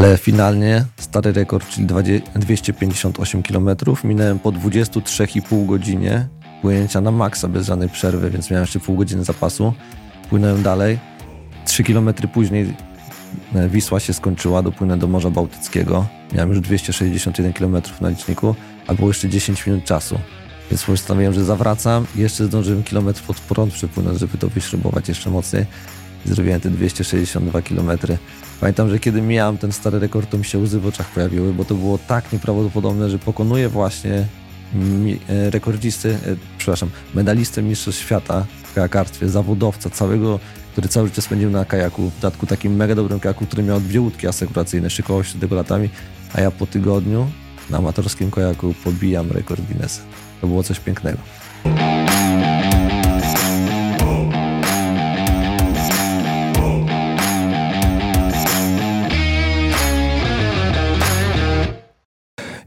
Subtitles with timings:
[0.00, 3.68] Ale finalnie stary rekord, czyli 20 258 km,
[4.04, 6.28] minąłem po 23,5 godzinie
[6.62, 9.72] płynięcia na maksa bez żadnej przerwy, więc miałem jeszcze pół godziny zapasu.
[10.30, 10.98] Płynąłem dalej.
[11.64, 12.74] 3 km później
[13.54, 16.06] e, Wisła się skończyła, dopłynąłem do Morza Bałtyckiego.
[16.32, 18.54] Miałem już 261 km na liczniku,
[18.86, 20.18] a było jeszcze 10 minut czasu.
[20.70, 25.30] Więc postanowiłem, że zawracam i jeszcze zdążyłem kilometr pod prąd przepłynąć, żeby to wyśrubować jeszcze
[25.30, 25.66] mocniej.
[26.24, 27.90] Zrobiłem te 262 km.
[28.60, 31.64] Pamiętam, że kiedy mijałem ten stary rekord, to mi się łzy w oczach pojawiły, bo
[31.64, 34.26] to było tak nieprawdopodobne, że pokonuję właśnie
[35.28, 40.40] e, rekordzisty, e, przepraszam, medalistę Mistrzostw Świata w kajakarstwie, zawodowca całego,
[40.72, 44.00] który całe życie spędził na kajaku, w dodatku takim mega dobrym kajaku, który miał dwie
[44.00, 45.88] łódki asekuracyjne, szykował się tego latami,
[46.34, 47.30] a ja po tygodniu
[47.70, 50.02] na amatorskim kajaku pobijam rekord Guinnessa.
[50.40, 51.18] To było coś pięknego.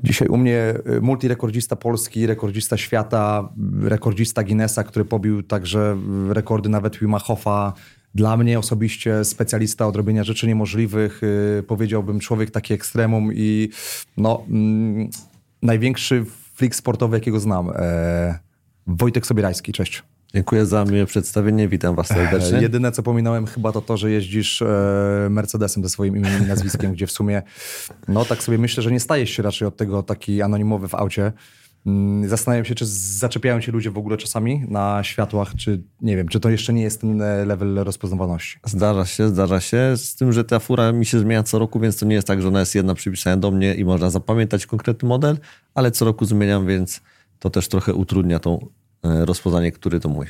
[0.04, 3.50] Dzisiaj u mnie y, multirekordzista Polski, rekordzista świata,
[3.82, 5.98] rekordzista Guinnessa, który pobił także
[6.30, 7.74] rekordy nawet Wima Hofa.
[8.16, 11.22] Dla mnie osobiście specjalista od robienia rzeczy niemożliwych,
[11.68, 13.70] powiedziałbym człowiek taki ekstremum i
[14.18, 15.10] no, mm,
[15.62, 17.70] największy flik sportowy, jakiego znam.
[17.76, 18.40] E,
[18.88, 20.04] Wojtek Sobierajski, cześć.
[20.36, 22.62] Dziękuję za miłe przedstawienie, witam Was serdecznie.
[22.68, 26.94] Jedyne, co pominąłem chyba to to, że jeździsz e, Mercedesem ze swoim imieniem i nazwiskiem,
[26.94, 27.42] gdzie w sumie,
[28.08, 31.32] no tak sobie myślę, że nie stajesz się raczej od tego taki anonimowy w aucie.
[31.86, 36.28] Mm, Zastanawiam się, czy zaczepiają się ludzie w ogóle czasami na światłach, czy nie wiem,
[36.28, 38.60] czy to jeszcze nie jest ten e, level rozpoznawalności.
[38.66, 39.94] Zdarza się, zdarza się.
[39.98, 42.42] Z tym, że ta fura mi się zmienia co roku, więc to nie jest tak,
[42.42, 45.38] że ona jest jedna przypisana do mnie i można zapamiętać konkretny model,
[45.74, 47.02] ale co roku zmieniam, więc
[47.40, 48.68] to też trochę utrudnia tą
[49.04, 50.28] rozpoznanie, który to mój.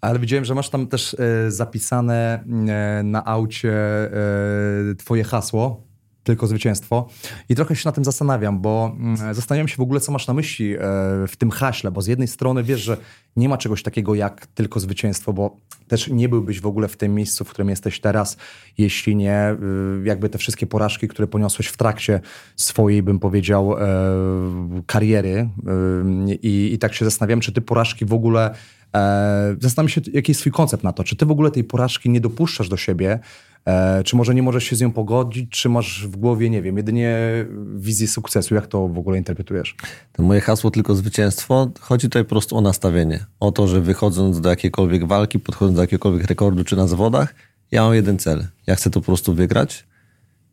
[0.00, 5.91] Ale widziałem, że masz tam też e, zapisane e, na aucie e, twoje hasło,
[6.24, 7.08] tylko zwycięstwo.
[7.48, 10.34] I trochę się na tym zastanawiam, bo mm, zastanawiam się w ogóle, co masz na
[10.34, 10.78] myśli e,
[11.28, 12.96] w tym haśle, bo z jednej strony wiesz, że
[13.36, 15.56] nie ma czegoś takiego jak tylko zwycięstwo, bo
[15.88, 18.36] też nie byłbyś w ogóle w tym miejscu, w którym jesteś teraz,
[18.78, 19.56] jeśli nie y,
[20.04, 22.20] jakby te wszystkie porażki, które poniosłeś w trakcie
[22.56, 23.82] swojej, bym powiedział, e,
[24.86, 25.48] kariery.
[26.42, 28.54] I, I tak się zastanawiam, czy ty porażki w ogóle
[28.96, 31.04] E, zastanawiam się, jaki jest twój koncept na to.
[31.04, 33.18] Czy ty w ogóle tej porażki nie dopuszczasz do siebie?
[33.66, 35.50] E, czy może nie możesz się z nią pogodzić?
[35.50, 37.18] Czy masz w głowie, nie wiem, jedynie
[37.76, 38.54] wizję sukcesu?
[38.54, 39.76] Jak to w ogóle interpretujesz?
[40.12, 41.70] To moje hasło tylko zwycięstwo.
[41.80, 43.26] Chodzi tutaj po prostu o nastawienie.
[43.40, 47.34] O to, że wychodząc do jakiejkolwiek walki, podchodząc do jakiegokolwiek rekordu czy na zawodach,
[47.70, 48.46] ja mam jeden cel.
[48.66, 49.86] Ja chcę to po prostu wygrać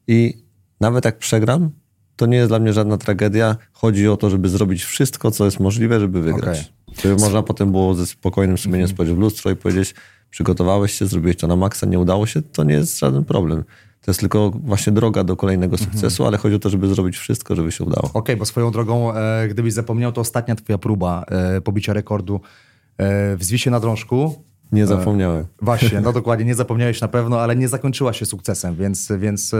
[0.07, 0.43] i
[0.81, 1.71] nawet jak przegram,
[2.19, 3.55] to nie jest dla mnie żadna tragedia.
[3.71, 6.59] Chodzi o to, żeby zrobić wszystko, co jest możliwe, żeby wygrać.
[6.87, 7.01] Okay.
[7.03, 8.93] Żeby można potem było ze spokojnym sumieniem mm -hmm.
[8.93, 9.95] spojrzeć w lustro i powiedzieć,
[10.29, 13.63] przygotowałeś się, zrobiłeś to na maksa, nie udało się, to nie jest żaden problem.
[14.01, 15.91] To jest tylko właśnie droga do kolejnego mhm.
[15.91, 18.03] sukcesu, ale chodzi o to, żeby zrobić wszystko, żeby się udało.
[18.03, 22.41] Okej, okay, bo swoją drogą, e, gdybyś zapomniał, to ostatnia twoja próba e, pobicia rekordu
[22.97, 24.43] e, w Zwisie na drążku.
[24.71, 25.45] Nie zapomniałem.
[25.61, 29.55] Właśnie, no dokładnie, nie zapomniałeś na pewno, ale nie zakończyła się sukcesem, więc, więc,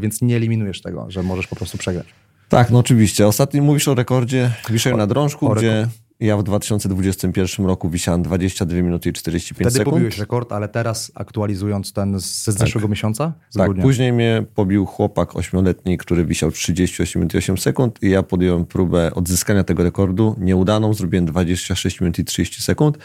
[0.00, 2.06] więc nie eliminujesz tego, że możesz po prostu przegrać.
[2.48, 3.26] Tak, no oczywiście.
[3.26, 5.88] Ostatnio mówisz o rekordzie Wiszej na drążku, gdzie
[6.20, 9.82] ja w 2021 roku wisiałem 22 minuty i 45 Wtedy sekund.
[9.82, 12.90] Wtedy pobiłeś rekord, ale teraz aktualizując ten z zeszłego tak.
[12.90, 13.32] miesiąca?
[13.50, 13.82] Z tak, grudnia.
[13.82, 18.66] później mnie pobił chłopak ośmioletni, który wisiał 38 minut i 8 sekund i ja podjąłem
[18.66, 20.36] próbę odzyskania tego rekordu.
[20.38, 22.98] Nieudaną, zrobiłem 26 minut i 30 sekund,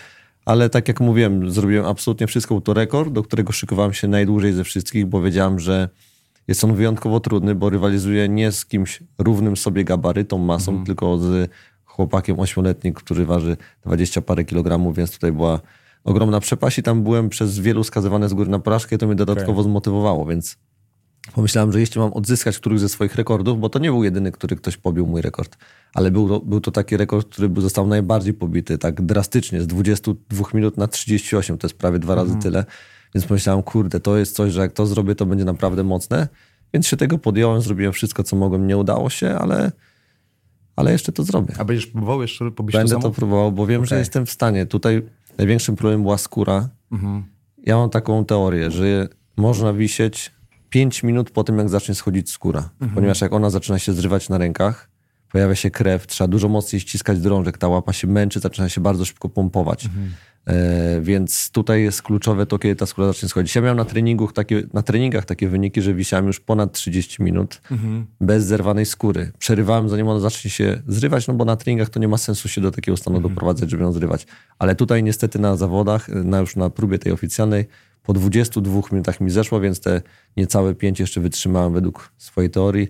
[0.46, 2.56] ale tak jak mówiłem, zrobiłem absolutnie wszystko.
[2.56, 5.90] Był to rekord, do którego szykowałem się najdłużej ze wszystkich, bo wiedziałem, że
[6.48, 10.86] jest on wyjątkowo trudny, bo rywalizuje nie z kimś równym sobie gabarytą, masą, mm.
[10.86, 11.52] tylko z
[11.86, 15.60] chłopakiem ośmioletnim, który waży 20 parę kilogramów, więc tutaj była
[16.04, 19.16] ogromna przepaść i tam byłem przez wielu skazywany z góry na porażkę i to mnie
[19.16, 19.64] dodatkowo okay.
[19.64, 20.58] zmotywowało, więc
[21.32, 24.56] pomyślałem, że jeśli mam odzyskać któryś ze swoich rekordów, bo to nie był jedyny, który
[24.56, 25.58] ktoś pobił mój rekord,
[25.94, 30.46] ale był to, był to taki rekord, który został najbardziej pobity, tak drastycznie, z 22
[30.54, 32.42] minut na 38, to jest prawie dwa razy mm.
[32.42, 32.66] tyle,
[33.16, 36.28] więc pomyślałem, kurde, to jest coś, że jak to zrobię, to będzie naprawdę mocne,
[36.74, 39.72] więc się tego podjąłem, zrobiłem wszystko, co mogłem, nie udało się, ale
[40.76, 41.54] ale jeszcze to zrobię.
[41.58, 43.88] A będziesz próbował jeszcze pobić Będę to, to próbował, bo wiem, okay.
[43.88, 44.66] że jestem w stanie.
[44.66, 45.02] Tutaj
[45.38, 46.70] największym problemem była skóra.
[46.92, 47.24] Mhm.
[47.66, 50.32] Ja mam taką teorię, że można wisieć
[50.74, 52.60] 5 minut po tym, jak zacznie schodzić skóra.
[52.60, 52.92] Mhm.
[52.96, 54.90] Ponieważ jak ona zaczyna się zrywać na rękach,
[55.32, 59.06] pojawia się krew, trzeba dużo mocniej ściskać drążek, ta łapa się męczy, zaczyna się bardzo
[59.06, 59.86] szybko pompować.
[59.86, 60.12] Mhm.
[60.46, 63.56] E, więc tutaj jest kluczowe to, kiedy ta skóra zacznie schodzić.
[63.56, 67.62] Ja miałem na, treningach takie, na treningach takie wyniki, że wisiałem już ponad 30 minut
[67.72, 68.06] mhm.
[68.22, 69.32] bez zerwanej skóry.
[69.40, 72.62] Przerywałem zanim ona zacznie się zrywać, no bo na treningach to nie ma sensu się
[72.62, 73.34] do takiego stanu mhm.
[73.34, 74.28] doprowadzać, żeby ją zrywać.
[74.60, 77.66] Ale tutaj niestety na zawodach, na już na próbie tej oficjalnej,
[78.04, 80.02] Po 22 minutach mi zeszło, więc te
[80.38, 82.88] niecałe 5 jeszcze wytrzymałem według swojej teorii.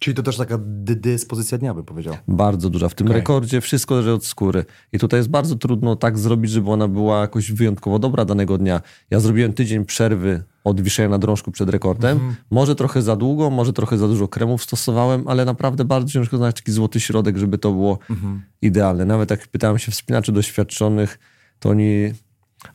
[0.00, 2.16] Czyli to też taka dy- dyspozycja dnia, bym powiedział.
[2.28, 2.88] Bardzo duża.
[2.88, 3.16] W tym Okej.
[3.20, 4.64] rekordzie wszystko zależy od skóry.
[4.92, 8.80] I tutaj jest bardzo trudno tak zrobić, żeby ona była jakoś wyjątkowo dobra danego dnia.
[9.10, 12.12] Ja zrobiłem tydzień przerwy od wiszenia na drążku przed rekordem.
[12.18, 12.36] Mhm.
[12.50, 16.56] Może trochę za długo, może trochę za dużo kremów stosowałem, ale naprawdę bardzo ciężko znaleźć
[16.56, 18.42] taki złoty środek, żeby to było Mhm.
[18.62, 19.04] idealne.
[19.04, 21.18] Nawet jak pytałem się wspinaczy doświadczonych,
[21.58, 22.12] to oni,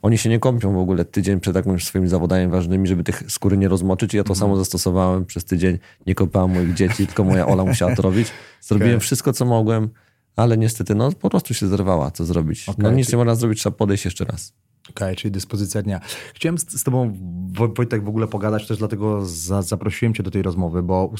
[0.02, 3.56] oni się nie kąpią w ogóle tydzień przed jakimiś swoimi zawodami ważnymi, żeby tych skóry
[3.58, 4.14] nie rozmoczyć.
[4.14, 4.38] I ja to Mhm.
[4.40, 5.78] samo zastosowałem przez tydzień.
[6.06, 8.28] Nie kąpałem moich dzieci, tylko moja Ola musiała to robić.
[8.60, 9.00] Zrobiłem Okej.
[9.00, 9.88] wszystko, co mogłem,
[10.36, 12.10] ale niestety no, po prostu się zerwała.
[12.10, 12.66] Co zrobić?
[12.66, 14.52] no Okej, nic czyli- nie można zrobić, trzeba podejść jeszcze raz.
[14.90, 16.00] Okej, czyli dyspozycja dnia.
[16.34, 17.16] Chciałem z, z tobą,
[17.52, 21.12] Woj- Wojtek, w ogóle pogadać, też dlatego za, zaprosiłem cię do tej rozmowy, bo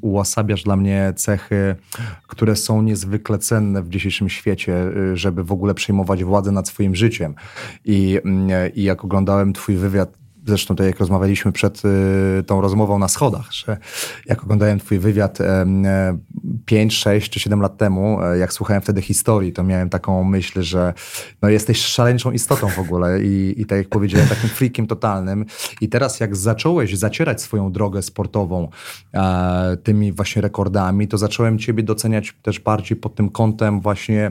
[0.00, 1.76] ułasabiasz dla mnie cechy,
[2.26, 6.94] które są niezwykle cenne w dzisiejszym świecie, y, żeby w ogóle przejmować władzę nad swoim
[6.94, 7.34] życiem.
[7.84, 12.98] I, mm, i jak oglądałem twój wywiad, zresztą tak jak rozmawialiśmy przed y, tą rozmową
[12.98, 13.76] na schodach, że
[14.26, 16.18] jak oglądałem twój wywiad em, e,
[16.66, 20.62] 5, 6 czy 7 lat temu, e, jak słuchałem wtedy historii, to miałem taką myśl,
[20.62, 20.94] że
[21.42, 25.44] no jesteś szaleńczą istotą w ogóle i, i tak jak powiedziałem, takim freakiem totalnym.
[25.80, 28.68] I teraz jak zacząłeś zacierać swoją drogę sportową
[29.14, 34.30] e, tymi właśnie rekordami, to zacząłem ciebie doceniać też bardziej pod tym kątem właśnie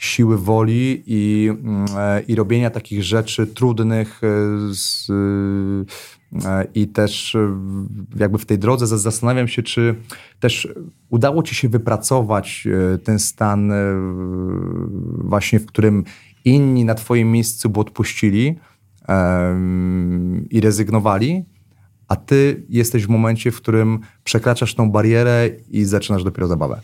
[0.00, 4.28] siły woli i, mm, e, i robienia takich rzeczy trudnych e,
[4.74, 7.36] z, e, i też
[8.16, 9.94] jakby w tej drodze za- zastanawiam się, czy
[10.40, 10.68] też
[11.08, 12.68] udało ci się wypracować
[13.04, 13.72] ten stan
[15.18, 16.04] właśnie, w którym
[16.44, 18.58] inni na twoim miejscu by odpuścili
[20.50, 21.44] i rezygnowali,
[22.08, 26.80] a ty jesteś w momencie, w którym przekraczasz tą barierę i zaczynasz dopiero zabawę.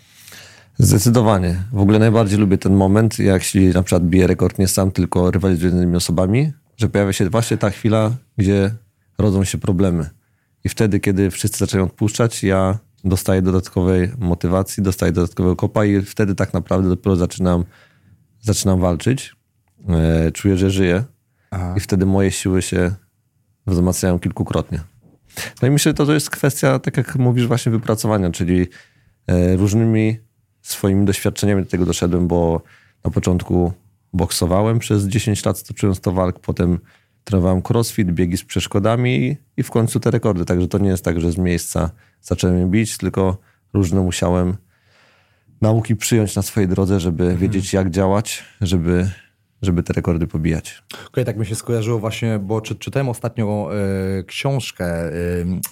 [0.78, 1.62] Zdecydowanie.
[1.73, 5.31] W ogóle najbardziej lubię ten moment, jak się na przykład bije rekord nie sam, tylko
[5.31, 8.75] rywalizuje z innymi osobami, że pojawia się właśnie ta chwila, gdzie
[9.19, 10.11] rodzą się problemy.
[10.64, 16.34] I wtedy, kiedy wszyscy zaczynają odpuszczać, ja dostaję dodatkowej motywacji, dostaję dodatkowego kopa i wtedy
[16.34, 17.64] tak naprawdę dopiero zaczynam,
[18.40, 19.37] zaczynam walczyć.
[19.88, 21.05] E, czuję, że żyję
[21.76, 22.94] i wtedy moje siły się
[23.67, 24.81] wzmacniają kilkukrotnie.
[25.62, 28.67] No i myślę, że to, to jest kwestia, tak jak mówisz, właśnie wypracowania, czyli
[29.26, 30.25] e, różnymi
[30.71, 32.63] swoimi doświadczeniami do tego doszedłem, bo
[33.05, 33.73] na początku
[34.13, 36.79] boksowałem przez 10 lat, stoczyłem 100 walk, potem
[37.25, 40.45] trenowałem crossfit, biegi z przeszkodami i, w końcu te rekordy.
[40.45, 41.91] Także to nie jest tak, że z miejsca
[42.23, 43.39] zacząłem bić, tylko
[43.73, 44.57] różne musiałem
[45.61, 49.11] nauki przyjąć na swojej drodze, żeby wiedzieć jak działać, żeby,
[49.62, 50.82] żeby te rekordy pobijać.
[51.06, 53.69] Okej, tak mi się skojarzyło właśnie, bo czy, czytałem ostatnio
[54.19, 55.12] e, książkę e,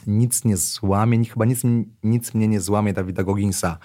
[0.06, 1.62] Nic nie złamie, chyba nic,
[2.02, 3.78] nic mnie nie złamie Dawida Gogginsa.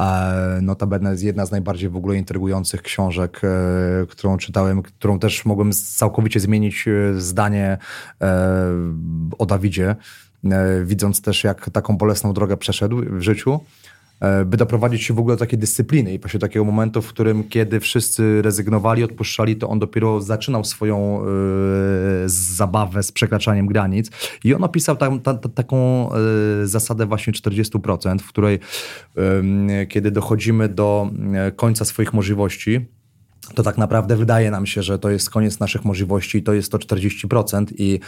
[0.00, 5.44] E, notabene jest jedna z najbardziej w ogóle intrygujących książek, e, którą czytałem, którą też
[5.44, 6.84] mogłem całkowicie zmienić
[7.16, 7.78] zdanie
[9.38, 9.96] o Dawidzie,
[10.84, 13.60] widząc też jak taką bolesną drogę przeszedł w życiu
[14.46, 17.80] by doprowadzić się w ogóle do takiej dyscypliny i właśnie takiego momentu, w którym kiedy
[17.80, 21.24] wszyscy rezygnowali, odpuszczali, to on dopiero zaczynał swoją e,
[22.26, 24.10] zabawę z przekraczaniem granic.
[24.44, 26.16] I on opisał tam, ta, ta, taką e,
[26.66, 28.58] zasadę właśnie 40%, w której
[29.16, 32.86] em, kiedy dochodzimy do e, końca swoich możliwości,
[33.54, 36.72] to tak naprawdę wydaje nam się, że to jest koniec naszych możliwości i to jest
[36.72, 38.00] to 40% i e,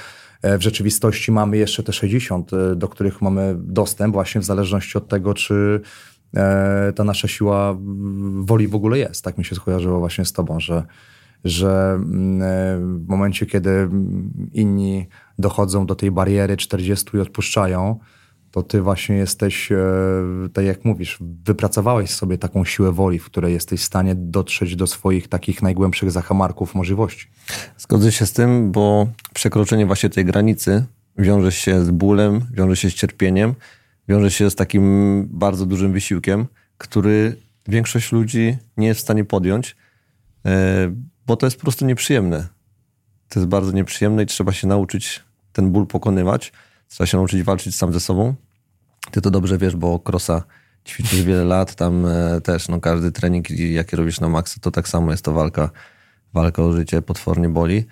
[0.43, 5.09] w rzeczywistości mamy jeszcze te 60, e, do których mamy dostęp właśnie w zależności od
[5.09, 5.81] tego, czy
[6.37, 7.77] e, ta nasza siła
[8.41, 9.25] woli w ogóle jest.
[9.25, 10.83] Tak mi się skojarzyło właśnie z tobą, że,
[11.45, 12.47] że mm, e,
[13.05, 13.89] w momencie, kiedy
[14.53, 15.07] inni
[15.39, 17.99] dochodzą do tej bariery 40 i odpuszczają,
[18.59, 19.79] to ty właśnie jesteś, e,
[20.53, 24.87] tak jak mówisz, wypracowałeś sobie taką siłę woli, w której jesteś w stanie dotrzeć do
[24.87, 27.27] swoich takich najgłębszych zakamarków możliwości.
[27.77, 30.85] Zgodzę się z tym, bo przekroczenie właśnie tej granicy
[31.19, 33.55] wiąże się z bólem, wiąże się z cierpieniem,
[34.09, 36.47] wiąże się z takim bardzo dużym wysiłkiem,
[36.79, 37.37] który
[37.69, 39.77] większość ludzi nie jest w stanie podjąć,
[40.47, 40.95] e,
[41.27, 42.49] bo to jest po prostu nieprzyjemne.
[43.29, 45.23] To jest bardzo nieprzyjemne i trzeba się nauczyć
[45.53, 46.53] ten ból pokonywać.
[46.89, 48.35] Trzeba się nauczyć walczyć sam ze sobą.
[49.11, 50.43] Ty to dobrze wiesz, bo krosa
[50.87, 54.89] ćwiczysz wiele lat, tam e, też no, każdy trening, jaki robisz na maksa, to tak
[54.89, 55.71] samo jest to walka,
[56.35, 57.85] walka o życie, potwornie boli.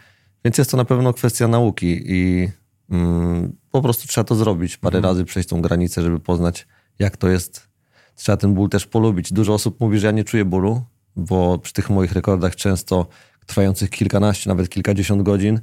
[0.44, 2.48] Więc jest to na pewno kwestia nauki i
[2.90, 4.76] mm, po prostu trzeba to zrobić.
[4.76, 6.66] Parę razy przejść tą granicę, żeby poznać,
[6.98, 7.68] jak to jest.
[8.14, 9.32] Trzeba ten ból też polubić.
[9.32, 10.82] Dużo osób mówi, że ja nie czuję bólu,
[11.16, 13.06] bo przy tych moich rekordach często
[13.46, 15.60] trwających kilkanaście, nawet kilkadziesiąt godzin,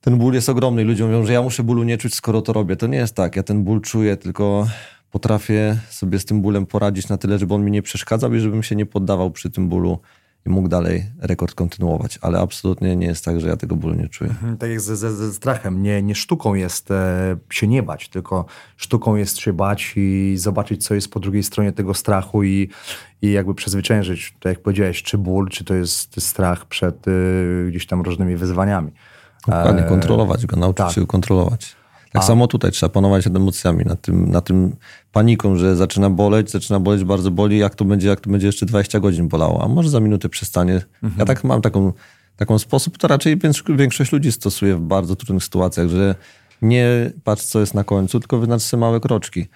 [0.00, 0.84] ten ból jest ogromny.
[0.84, 2.76] Ludzie mówią, że ja muszę bólu nie czuć, skoro to robię.
[2.76, 3.36] To nie jest tak.
[3.36, 4.66] Ja ten ból czuję, tylko
[5.10, 8.62] potrafię sobie z tym bólem poradzić na tyle, żeby on mi nie przeszkadzał i żebym
[8.62, 9.98] się nie poddawał przy tym bólu
[10.46, 12.18] i mógł dalej rekord kontynuować.
[12.22, 14.30] Ale absolutnie nie jest tak, że ja tego bólu nie czuję.
[14.30, 15.82] Mhm, tak jak ze, ze, ze strachem.
[15.82, 18.44] Nie, nie sztuką jest e, się nie bać, tylko
[18.76, 22.68] sztuką jest się bać i zobaczyć, co jest po drugiej stronie tego strachu i,
[23.22, 27.10] i jakby przezwyciężyć, tak jak powiedziałeś, czy ból, czy to jest strach przed e,
[27.68, 28.92] gdzieś tam różnymi wyzwaniami.
[29.46, 30.94] Dokładnie, kontrolować go, nauczyć tak.
[30.94, 31.76] się kontrolować.
[32.12, 34.76] Tak samo tutaj trzeba panować nad emocjami, nad tym, nad tym
[35.12, 38.66] paniką, że zaczyna boleć, zaczyna boleć, bardzo boli, jak to będzie, jak to będzie jeszcze
[38.66, 40.74] 20 godzin bolało, a może za minutę przestanie.
[40.74, 41.14] Mhm.
[41.18, 41.92] Ja tak mam taką,
[42.36, 46.14] taką sposób, to raczej większość- większość ludzi stosuje w bardzo trudnych sytuacjach, że
[46.62, 49.46] nie patrz co jest na końcu, tylko wyznacz sobie małe kroczki.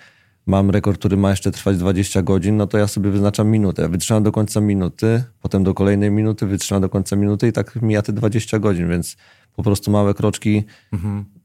[0.46, 3.88] Mam rekord, który ma jeszcze trwać 20 godzin, no to ja sobie wyznaczam minutę.
[3.88, 8.02] Wytrzymam do końca minuty, potem do kolejnej minuty, wytrzymam do końca minuty i tak mija
[8.02, 9.16] te 20 godzin, więc
[9.56, 10.64] po prostu małe kroczki.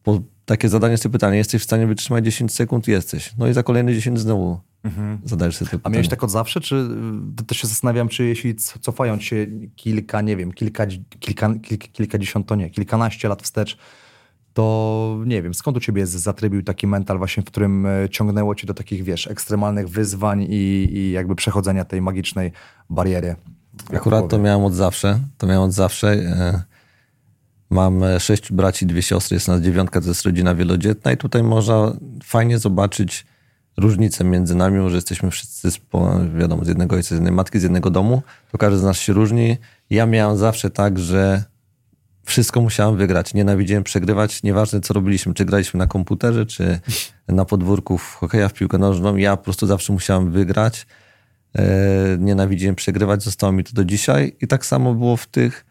[0.04, 2.88] Po, takie zadanie sobie pytanie, jesteś w stanie wytrzymać 10 sekund?
[2.88, 3.34] Jesteś.
[3.38, 4.60] No i za kolejne 10 znowu
[5.26, 5.94] zadajesz sobie to A pytanie.
[5.94, 6.76] miałeś tak od zawsze, czy
[7.42, 10.86] y, to się zastanawiam, czy jeśli co- cofając się kilka, nie wiem, kilka,
[11.20, 13.78] kilka, kilka, kilkadziesiąt, to nie, kilkanaście lat wstecz,
[14.54, 18.68] to nie wiem, skąd u ciebie zatrybił taki mental właśnie, w którym e, ciągnęło cię
[18.68, 22.52] do takich, wiesz, ekstremalnych wyzwań i, i jakby przechodzenia tej magicznej
[22.90, 23.36] bariery?
[23.94, 25.20] Akurat to miałem od zawsze.
[25.38, 26.16] To miałem od zawsze.
[27.70, 31.44] Mam e, sześciu braci, dwie siostry, jest nas dziewiątka, to jest rodzina wielodzietna i tutaj
[31.44, 33.26] można fajnie zobaczyć
[33.78, 35.80] różnicę między nami, że jesteśmy wszyscy, z,
[36.40, 38.22] wiadomo, z jednego ojca, z jednej matki, z jednego domu,
[38.52, 39.58] to każdy z nas się różni.
[39.90, 41.44] Ja miałem zawsze tak, że
[42.24, 43.34] wszystko musiałem wygrać.
[43.34, 46.80] Nienawidziłem przegrywać, nieważne co robiliśmy, czy graliśmy na komputerze, czy
[47.28, 49.16] na podwórku w hokeja, w piłkę nożną.
[49.16, 50.88] Ja po prostu zawsze musiałem wygrać.
[51.56, 51.64] E,
[52.20, 54.36] Nienawidziłem przegrywać, zostało mi to do dzisiaj.
[54.42, 55.66] I tak samo było w tych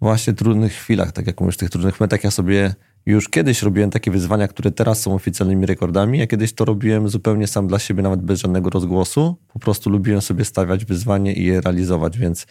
[0.00, 2.24] właśnie trudnych chwilach, tak jak mówisz, tych trudnych metach.
[2.24, 2.74] Ja sobie
[3.06, 6.18] już kiedyś robiłem takie wyzwania, które teraz są oficjalnymi rekordami.
[6.18, 9.36] Ja kiedyś to robiłem zupełnie sam dla siebie, nawet bez żadnego rozgłosu.
[9.48, 12.46] Po prostu lubiłem sobie stawiać wyzwanie i je realizować, więc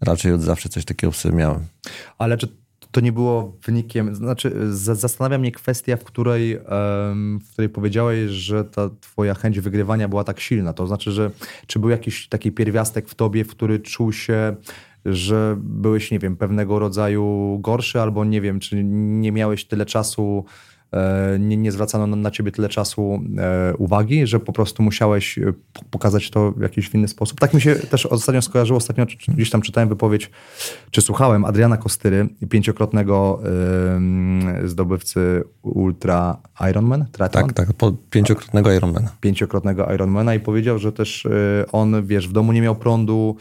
[0.00, 1.60] raczej od zawsze coś takiego sobie miałem.
[2.18, 2.48] Ale czy
[2.90, 6.58] to nie było wynikiem, znaczy za- zastanawia mnie kwestia, w której,
[7.40, 10.72] w której powiedziałeś, że ta twoja chęć wygrywania była tak silna.
[10.72, 11.30] To znaczy, że
[11.66, 14.56] czy był jakiś taki pierwiastek w tobie, w który czuł się,
[15.10, 20.44] że byłeś, nie wiem, pewnego rodzaju gorszy, albo nie wiem, czy nie miałeś tyle czasu,
[20.92, 25.52] e, nie, nie zwracano na, ciebie tyle czasu e, uwagi, że po prostu musiałeś e,
[25.90, 27.40] pokazać to w jakiś inny sposób.
[27.40, 30.30] Tak mi się też ostatnio skojarzyło, ostatnio gdzieś tam czytałem wypowiedź,
[30.90, 33.42] czy słuchałem Adriana Kostyry, pięciokrotnego
[34.64, 36.36] zdobywcy Ultra
[36.70, 37.48] Ironman, triathlon?
[37.48, 39.10] Tak, tak, po pięciokrotnego Ironmana.
[39.20, 41.28] pięciokrotnego Ironmana i powiedział, że też
[41.72, 43.36] on, wiesz, w domu nie miał prądu.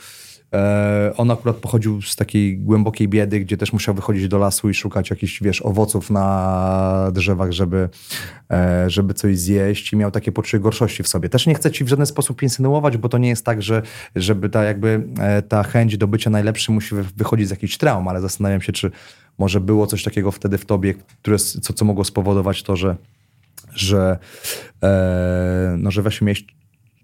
[0.53, 4.73] E, On akurat pochodził z takiej głębokiej biedy, gdzie też musiał wychodzić do lasu i
[4.73, 7.89] szukać jakichś, wiesz, owoców na drzewach, żeby,
[8.51, 11.29] e, żeby coś zjeść i miał takie poczucie gorszości w sobie.
[11.29, 13.81] Też nie chcę ci w żaden sposób insynuować, bo to nie jest tak, że
[14.15, 18.07] żeby ta jakby e, ta chęć do bycia najlepszym musi wy- wychodzić z jakichś traum,
[18.07, 18.91] ale zastanawiam się, czy
[19.37, 22.95] może było coś takiego wtedy w tobie, które, co, co mogło spowodować to, że
[23.73, 24.17] że,
[24.83, 26.45] e, no, że właśnie miałeś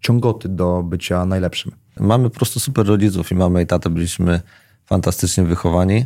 [0.02, 1.72] ciągoty do bycia najlepszym.
[2.00, 4.42] Mamy po prostu super rodziców i mamy i tatę byliśmy
[4.86, 6.06] fantastycznie wychowani.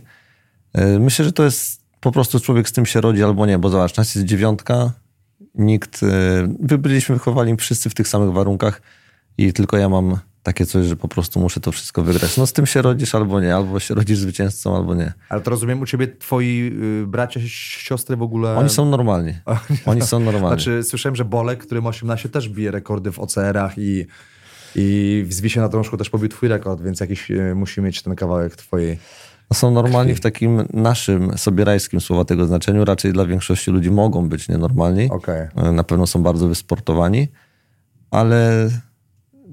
[0.75, 3.69] Yy, Myślę, że to jest po prostu człowiek z tym się rodzi albo nie, bo
[3.69, 4.91] zobacz, nas jest dziewiątka,
[5.55, 6.09] nikt, yy,
[6.59, 8.81] wy byliśmy wychowani wszyscy w tych samych warunkach
[9.37, 10.17] i tylko ja mam
[10.47, 12.37] takie coś, że po prostu muszę to wszystko wygrać.
[12.37, 15.13] No z tym się rodzisz albo nie, albo się rodzisz zwycięzcą albo nie.
[15.29, 16.71] Ale to rozumiem, u ciebie twoi
[17.03, 18.55] y, bracia, siostry w ogóle...
[18.55, 19.33] Oni są normalni.
[19.85, 20.61] Oni są normalni.
[20.61, 24.05] Znaczy, słyszałem, że Bolek, który ma 18, też bije rekordy w OCR-ach i,
[24.77, 28.15] i w Zwisie na drążku też pobił twój rekord, więc jakiś y, musi mieć ten
[28.15, 28.97] kawałek twojej...
[29.51, 32.85] No są normalni w takim naszym sobierajskim słowa tego znaczeniu.
[32.85, 35.09] Raczej dla większości ludzi mogą być nienormalni.
[35.09, 35.47] Okej.
[35.73, 37.27] Na pewno są bardzo wysportowani,
[38.11, 38.69] ale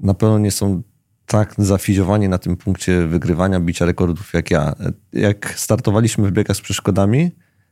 [0.03, 0.81] na pewno nie są
[1.25, 4.75] tak zafiziowani na tym punkcie wygrywania, bicia rekordów jak ja.
[5.13, 7.31] Jak startowaliśmy w biegach z przeszkodami,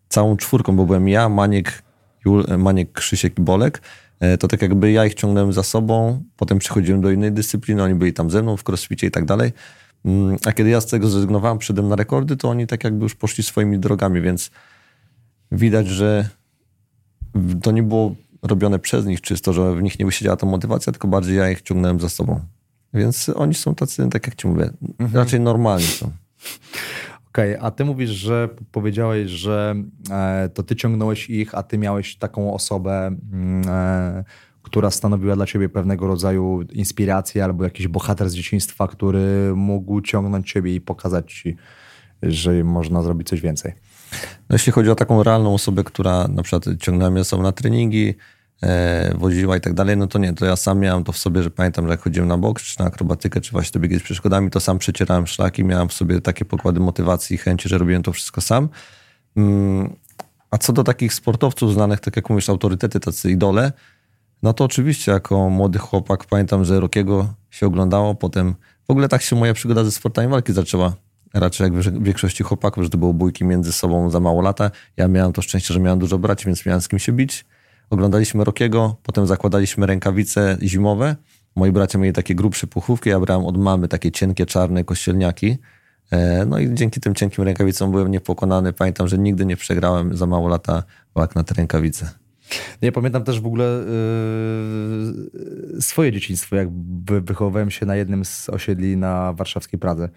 [0.09, 1.83] całą czwórką, bo byłem ja, Maniek,
[2.25, 3.81] Jul, Maniek Krzysiek i Bolek, e,
[4.39, 8.13] to tak jakby ja ich ciągnąłem za sobą, potem przechodziłem do innej dyscypliny, oni byli
[8.13, 9.51] tam ze mną w crossficie i tak dalej.
[10.05, 13.15] Mm, A kiedy ja z tego zrezygnowałem, przyszedłem na rekordy, to oni tak jakby już
[13.15, 14.51] poszli swoimi drogami, więc
[15.51, 16.29] widać, że
[17.61, 21.07] to nie było robione przez nich czysto, że w nich nie wysiedziała ta motywacja, tylko
[21.07, 22.39] bardziej ja ich ciągnąłem za sobą.
[22.93, 24.69] Więc oni są tacy, tak jak ci mówię,
[25.13, 26.11] raczej normalni są.
[27.33, 29.75] Okej, a ty mówisz, że powiedziałeś, że
[30.11, 34.23] e, to ty ciągnąłeś ich, a ty miałeś taką osobę, mm, e,
[34.61, 40.51] która stanowiła dla ciebie pewnego rodzaju inspirację albo jakiś bohater z dzieciństwa, który mógł ciągnąć
[40.51, 41.55] ciebie i pokazać ci,
[42.23, 43.73] że można zrobić coś więcej.
[44.49, 47.51] No jeśli chodzi o taką realną osobę, która na przykład ciągnęła mnie ze sobą na
[47.51, 48.15] treningi,
[49.15, 51.49] woziła i tak dalej, no to nie, to ja sam miałem to w sobie, że
[51.49, 54.49] pamiętam, że jak chodziłem na boks, czy na akrobatykę, czy właśnie do biegi z przeszkodami,
[54.49, 58.11] to sam przecierałem szlaki, miałem w sobie takie pokłady motywacji i chęci, że robiłem to
[58.11, 58.69] wszystko sam.
[59.37, 59.95] Mm,
[60.51, 63.71] a co do takich sportowców znanych, tak jak mówisz, autorytety, tacy idole,
[64.43, 68.55] no to oczywiście jako młody chłopak pamiętam, że Rokiego się oglądało, potem
[68.87, 70.93] w ogóle tak się moja przygoda ze sportami walki zaczęła.
[71.33, 74.71] Raczej jak w większości chłopaków, że to były bójki między sobą za mało lata.
[74.97, 77.45] Ja miałem to szczęście, że miałem dużo braci, więc miałem z kim się bić.
[77.93, 81.15] Oglądaliśmy Rokiego, potem zakładaliśmy rękawice zimowe.
[81.55, 85.57] Moi bracia mieli takie grubsze puchówki, ja brałem od mamy takie cienkie, czarne kościelniaki.
[86.11, 88.73] E, no i dzięki tym cienkim rękawicom byłem niepokonany.
[88.73, 90.83] Pamiętam, że nigdy nie przegrałem za mało lata
[91.15, 92.22] walk na te rękawice.
[92.81, 93.83] Ja pamiętam też w ogóle
[95.73, 96.69] yy, swoje dzieciństwo, jak
[97.05, 100.09] wychowywałem się na jednym z osiedli na warszawskiej Pradze.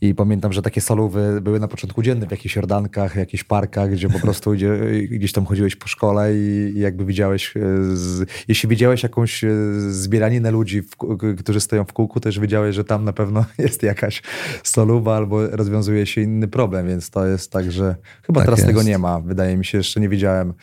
[0.00, 4.08] I pamiętam, że takie salówy były na początku dzienne w jakichś jordankach, jakichś parkach, gdzie
[4.08, 4.78] po prostu gdzie,
[5.10, 7.60] gdzieś tam chodziłeś po szkole i, i jakby widziałeś, e,
[7.96, 9.50] z, jeśli widziałeś jakąś e,
[9.90, 10.96] zbieraninę ludzi, w,
[11.38, 14.22] którzy stoją w kółku, też wiedziałeś, że tam na pewno jest jakaś
[14.62, 18.68] soluwa albo rozwiązuje się inny problem, więc to jest tak, że chyba tak teraz jest.
[18.68, 19.20] tego nie ma.
[19.20, 20.54] Wydaje mi się, jeszcze nie widziałem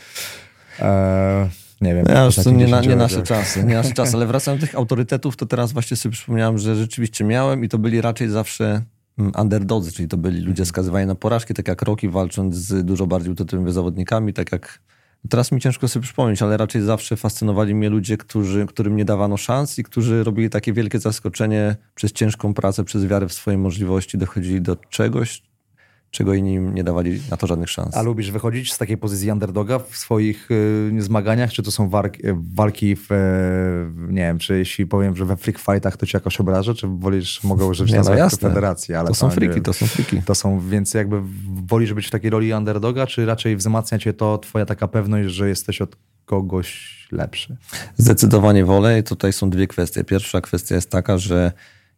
[0.80, 1.50] Eee,
[1.82, 2.06] nie wiem.
[2.10, 4.76] Ja już to nie, na, nie nasze czasy, nie nasze czasy, ale wracając do tych
[4.76, 8.82] autorytetów, to teraz właśnie sobie przypomniałem, że rzeczywiście miałem i to byli raczej zawsze
[9.18, 10.66] mm, underdodzy, czyli to byli ludzie mhm.
[10.66, 14.80] skazywani na porażki, tak jak Rocky walcząc z dużo bardziej utytułowymi zawodnikami, tak jak
[15.30, 19.38] Teraz mi ciężko sobie przypomnieć, ale raczej zawsze fascynowali mnie ludzie, którzy, którym nie dawano
[19.38, 24.18] szans i którzy robili takie wielkie zaskoczenie przez ciężką pracę, przez wiarę w swoje możliwości,
[24.18, 25.42] dochodzili do czegoś,
[26.12, 27.96] czego inni nie dawali na to żadnych szans.
[27.96, 31.52] A lubisz wychodzić z takiej pozycji underdoga w swoich y, zmaganiach?
[31.52, 32.22] Czy to są walki,
[32.54, 36.40] walki w, y, nie wiem, czy jeśli powiem, że we freak fightach to cię jakoś
[36.40, 38.96] obraża, czy wolisz, mogę użyć nie, nazwy no federacji?
[38.96, 40.22] Ale to są friki, to są friki.
[40.26, 41.22] To są, więc jakby
[41.68, 45.50] wolisz być w takiej roli underdoga, czy raczej wzmacnia cię to twoja taka pewność, że
[45.50, 45.96] jesteś od
[46.26, 47.58] kogoś lepszy?
[47.98, 50.04] Zdecydowanie wolę i tutaj są dwie kwestie.
[50.04, 51.52] Pierwsza kwestia jest taka, że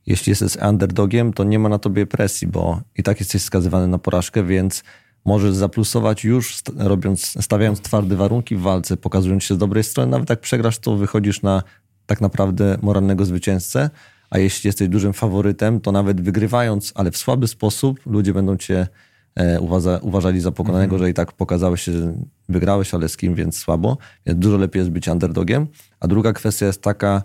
[0.07, 3.97] jeśli jesteś underdogiem, to nie ma na tobie presji, bo i tak jesteś skazywany na
[3.97, 4.83] porażkę, więc
[5.25, 10.11] możesz zaplusować już robiąc, stawiając twarde warunki w walce, pokazując się z dobrej strony.
[10.11, 11.63] Nawet jak przegrasz, to wychodzisz na
[12.05, 13.89] tak naprawdę moralnego zwycięzcę.
[14.29, 18.87] A jeśli jesteś dużym faworytem, to nawet wygrywając, ale w słaby sposób, ludzie będą cię
[19.35, 20.99] e, uważa, uważali za pokonanego, -hmm.
[20.99, 22.13] że i tak pokazałeś się, że
[22.49, 23.97] wygrałeś, ale z kim, więc słabo.
[24.25, 25.67] Więc dużo lepiej jest być underdogiem.
[25.99, 27.23] A druga kwestia jest taka,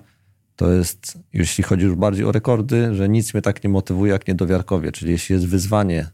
[0.56, 4.28] to jest, jeśli chodzi już bardziej o rekordy, że nic mnie tak nie motywuje jak
[4.28, 4.92] niedowiarkowie.
[4.92, 6.10] Czyli jeśli jest wyzwanie,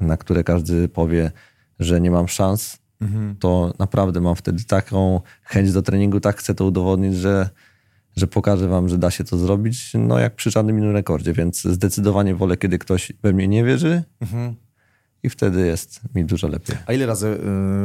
[0.00, 1.30] na które każdy powie,
[1.78, 3.36] że nie mam szans, mhm.
[3.36, 7.48] to naprawdę mam wtedy taką chęć do treningu, tak chcę to udowodnić, że,
[8.16, 11.32] że pokażę wam, że da się to zrobić, no jak przy żadnym innym rekordzie.
[11.32, 14.02] Więc zdecydowanie wolę, kiedy ktoś we mnie nie wierzy.
[14.20, 14.54] Mhm.
[15.22, 16.76] I wtedy jest mi dużo lepiej.
[16.86, 17.38] A ile razy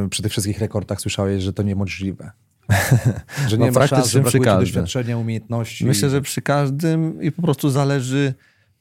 [0.06, 2.32] y, przy tych wszystkich rekordach słyszałeś, że to niemożliwe?
[3.49, 4.60] że nie no, ma szans, że każdym.
[4.60, 5.86] doświadczenia, umiejętności.
[5.86, 8.34] Myślę, że przy każdym i po prostu zależy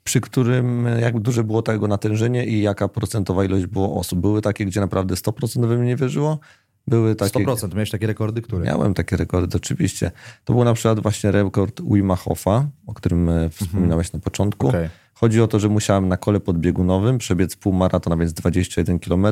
[0.04, 4.18] przy którym jak duże było tego natężenie i jaka procentowa ilość było osób.
[4.18, 6.38] Były takie, gdzie naprawdę 100% we mnie nie wierzyło.
[6.86, 7.44] Były takie...
[7.46, 8.64] 100%, miałeś takie rekordy, które?
[8.64, 10.10] Miałem takie rekordy, oczywiście.
[10.44, 14.20] To był na przykład właśnie rekord Wima Hoffa, o którym e, wspominałeś mhm.
[14.20, 14.68] na początku.
[14.68, 14.90] Okay.
[15.14, 19.26] Chodzi o to, że musiałem na kole podbiegunowym przebiec półmaraton, a więc 21 km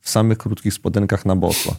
[0.00, 1.76] w samych krótkich spodenkach na boso.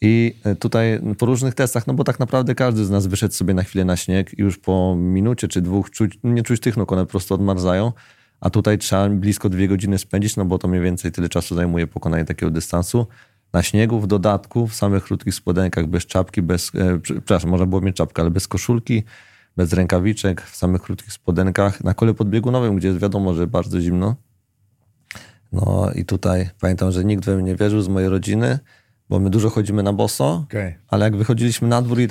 [0.00, 3.54] I e, tutaj po różnych testach, no bo tak naprawdę każdy z nas wyszedł sobie
[3.54, 6.92] na chwilę na śnieg i już po minucie czy dwóch czuć, nie czuć tych nóg,
[6.92, 7.92] one po prostu odmarzają.
[8.40, 11.86] A tutaj trzeba blisko dwie godziny spędzić, no bo to mniej więcej tyle czasu zajmuje
[11.86, 13.06] pokonanie takiego dystansu.
[13.52, 17.80] Na śniegu, w dodatku, w samych krótkich spodenkach, bez czapki, bez, e, przepraszam, można było
[17.80, 19.02] mieć czapkę, ale bez koszulki,
[19.56, 24.16] bez rękawiczek, w samych krótkich spodenkach, na kole podbiegunowym, gdzie jest wiadomo, że bardzo zimno.
[25.52, 28.58] No i tutaj pamiętam, że nikt we mnie nie wierzył z mojej rodziny,
[29.08, 30.74] bo my dużo chodzimy na boso, okay.
[30.88, 32.08] ale jak wychodziliśmy na dwór i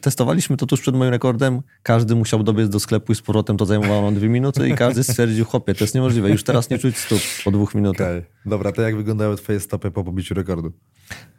[0.00, 3.66] testowaliśmy to tuż przed moim rekordem, każdy musiał dobiec do sklepu i z powrotem to
[3.66, 6.96] zajmowało nam dwie minuty i każdy stwierdził, chłopie, to jest niemożliwe, już teraz nie czuć
[6.96, 8.08] stóp po dwóch minutach.
[8.08, 8.24] Okay.
[8.46, 10.72] Dobra, to jak wyglądały twoje stopy po pobiciu rekordu?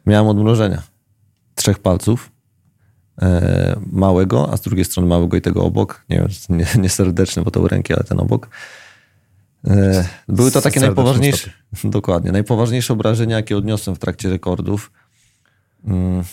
[0.06, 0.82] Miałem odmrożenia.
[1.54, 2.30] Trzech palców.
[3.22, 6.04] E, małego, a z drugiej strony małego i tego obok.
[6.08, 8.48] Nie wiem, nie, nie bo to u ręki, ale ten obok.
[9.66, 11.50] E, były to takie najpoważniejsze,
[11.84, 14.92] dokładnie, najpoważniejsze obrażenia, jakie odniosłem w trakcie rekordów.
[15.84, 16.24] Mm,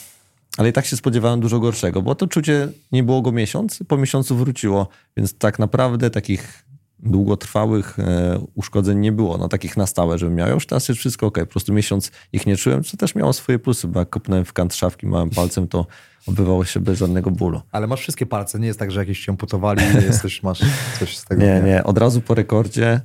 [0.57, 3.97] ale i tak się spodziewałem dużo gorszego, bo to czucie nie było go miesiąc, po
[3.97, 6.65] miesiącu wróciło, więc tak naprawdę takich
[6.99, 10.49] długotrwałych e, uszkodzeń nie było, no takich na stałe, żebym miał.
[10.49, 13.59] Już teraz jest wszystko ok, po prostu miesiąc ich nie czułem, co też miało swoje
[13.59, 15.87] plusy, bo jak kopnąłem w kant szafki małym palcem, to
[16.27, 17.61] odbywało się bez żadnego bólu.
[17.71, 20.61] Ale masz wszystkie palce, nie jest tak, że jakieś cię amputowali i jesteś, masz
[20.99, 21.41] coś z tego.
[21.41, 23.01] Nie, nie, od razu po rekordzie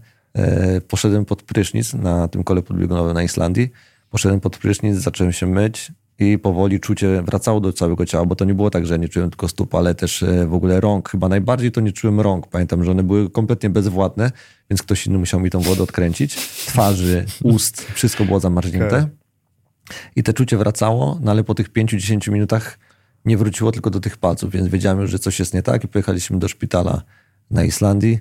[0.88, 3.70] poszedłem pod prysznic na tym kole podbiegunowym na Islandii.
[4.10, 8.44] Poszedłem pod prysznic, zacząłem się myć i powoli czucie wracało do całego ciała, bo to
[8.44, 11.08] nie było tak, że nie czułem tylko stóp, ale też e, w ogóle rąk.
[11.08, 12.46] Chyba najbardziej to nie czułem rąk.
[12.46, 14.32] Pamiętam, że one były kompletnie bezwładne,
[14.70, 16.34] więc ktoś inny musiał mi tą wodę odkręcić.
[16.66, 18.96] Twarzy, ust, wszystko było zamarznięte.
[18.96, 19.08] Okay.
[20.16, 22.78] I te czucie wracało, no ale po tych 5-10 minutach
[23.24, 25.88] nie wróciło tylko do tych palców, więc wiedziałem już, że coś jest nie tak i
[25.88, 27.02] pojechaliśmy do szpitala
[27.50, 28.18] na Islandii.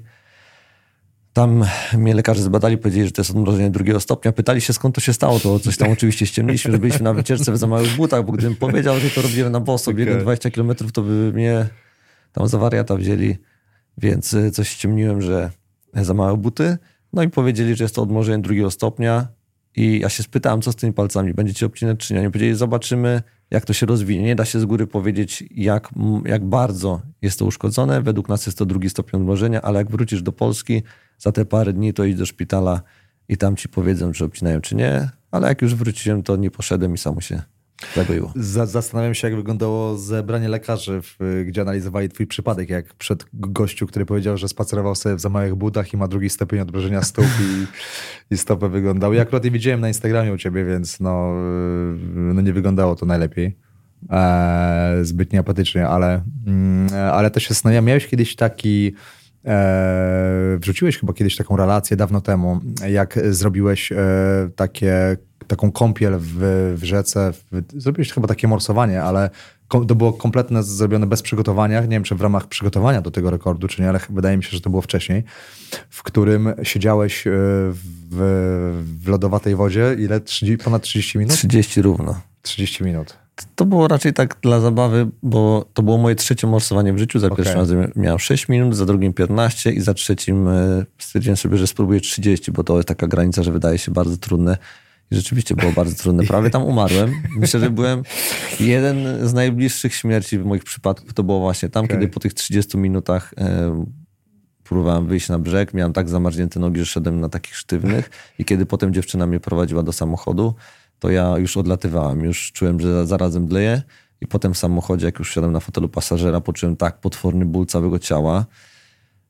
[1.35, 1.63] Tam
[1.97, 4.31] mnie lekarze zbadali, powiedzieli, że to jest odmrożenie drugiego stopnia.
[4.31, 5.39] Pytali się, skąd to się stało.
[5.39, 8.55] To coś tam oczywiście ściemniliśmy, że byliśmy na wycieczce w za małych butach, bo gdybym
[8.55, 10.05] powiedział, że to robimy na boso, okay.
[10.05, 11.67] biegłem 20 km, to by mnie
[12.31, 13.37] tam za wariata wzięli.
[13.97, 15.51] Więc y, coś ściemniłem, że
[15.93, 16.77] za małe buty.
[17.13, 19.27] No i powiedzieli, że jest to odmrożenie drugiego stopnia.
[19.75, 22.19] I ja się spytałem, co z tymi palcami, będziecie obcinać czy nie?
[22.19, 24.23] Oni powiedzieli, zobaczymy, jak to się rozwinie.
[24.23, 25.89] Nie da się z góry powiedzieć, jak,
[26.25, 28.01] jak bardzo jest to uszkodzone.
[28.01, 30.83] Według nas jest to drugi stopień odmrożenia, ale jak wrócisz do Polski
[31.17, 32.81] za te parę dni, to idź do szpitala
[33.29, 35.09] i tam ci powiedzą, czy obcinają, czy nie.
[35.31, 37.41] Ale jak już wróciłem, to nie poszedłem i samo się
[37.95, 38.33] zagoiło.
[38.35, 41.01] Zastanawiam się, jak wyglądało zebranie lekarzy,
[41.45, 45.55] gdzie analizowali twój przypadek, jak przed gościu, który powiedział, że spacerował sobie w za małych
[45.55, 47.65] butach i ma drugi stopień odmrożenia stóp i,
[48.33, 49.13] i stopę wyglądał.
[49.13, 51.33] Ja akurat nie widziałem na Instagramie u ciebie, więc no,
[52.05, 53.57] no nie wyglądało to najlepiej.
[54.09, 58.93] E, zbyt nieapatycznie, ale, mm, ale też się zastanawiam, miałeś kiedyś taki
[60.59, 63.97] wrzuciłeś chyba kiedyś taką relację dawno temu, jak zrobiłeś e,
[64.55, 66.37] takie, taką kąpiel w,
[66.77, 67.33] w rzece.
[67.33, 69.29] W, zrobiłeś chyba takie morsowanie, ale
[69.67, 71.81] to było kompletne zrobione bez przygotowania.
[71.81, 74.51] Nie wiem, czy w ramach przygotowania do tego rekordu, czy nie, ale wydaje mi się,
[74.51, 75.23] że to było wcześniej,
[75.89, 79.95] w którym siedziałeś e, w, w lodowatej wodzie.
[79.99, 80.21] Ile?
[80.21, 81.33] 30, ponad 30 minut?
[81.33, 82.21] 30 równo.
[82.41, 83.24] 30 minut.
[83.55, 87.19] To było raczej tak dla zabawy, bo to było moje trzecie morsowanie w życiu.
[87.19, 87.37] Za okay.
[87.37, 91.67] pierwszym razem miałem 6 minut, za drugim 15 i za trzecim e, stwierdziłem sobie, że
[91.67, 94.57] spróbuję 30, bo to jest taka granica, że wydaje się bardzo trudne.
[95.11, 96.23] I rzeczywiście było bardzo trudne.
[96.23, 97.11] Prawie tam umarłem.
[97.37, 98.03] Myślę, że byłem
[98.59, 101.13] jeden z najbliższych śmierci w moich przypadkach.
[101.13, 101.97] To było właśnie tam, okay.
[101.97, 103.85] kiedy po tych 30 minutach e,
[104.63, 105.73] próbowałem wyjść na brzeg.
[105.73, 108.09] Miałem tak zamarznięte nogi, że szedłem na takich sztywnych.
[108.39, 110.55] I kiedy potem dziewczyna mnie prowadziła do samochodu,
[111.05, 113.81] to ja już odlatywałem, już czułem, że zarazem dleję
[114.21, 117.99] i potem w samochodzie, jak już siadłem na fotelu pasażera, poczułem tak potworny ból całego
[117.99, 118.45] ciała.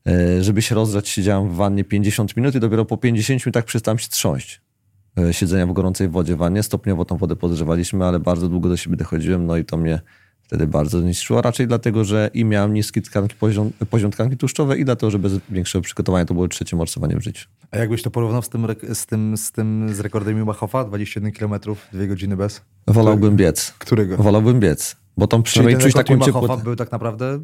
[0.08, 3.98] E, żeby się rozgrzać, siedziałem w wannie 50 minut i dopiero po 50 minutach przestałem
[3.98, 4.60] się trząść.
[5.18, 6.62] E, siedzenia w gorącej wodzie w wannie.
[6.62, 10.00] Stopniowo tą wodę podgrzewaliśmy, ale bardzo długo do siebie dochodziłem, no i to mnie
[10.46, 11.42] wtedy bardzo zniszczyło.
[11.42, 15.32] Raczej dlatego, że i miałem niskie tkanki, poziom, poziom tkanki tłuszczowej i dlatego, że bez
[15.50, 17.48] większego przygotowania to było trzecie morsowanie w życiu.
[17.70, 20.84] A jakbyś to porównał z tym, z tym, z, tym, z rekordem Jumachowa?
[20.84, 21.60] 21 km,
[21.92, 22.60] 2 godziny bez?
[22.86, 23.74] Wolałbym biec.
[23.78, 24.16] Którego?
[24.16, 24.96] Wolałbym biec.
[25.18, 26.64] Bo tą przynajmniej czuć taką ciepłotę.
[26.64, 27.38] był tak naprawdę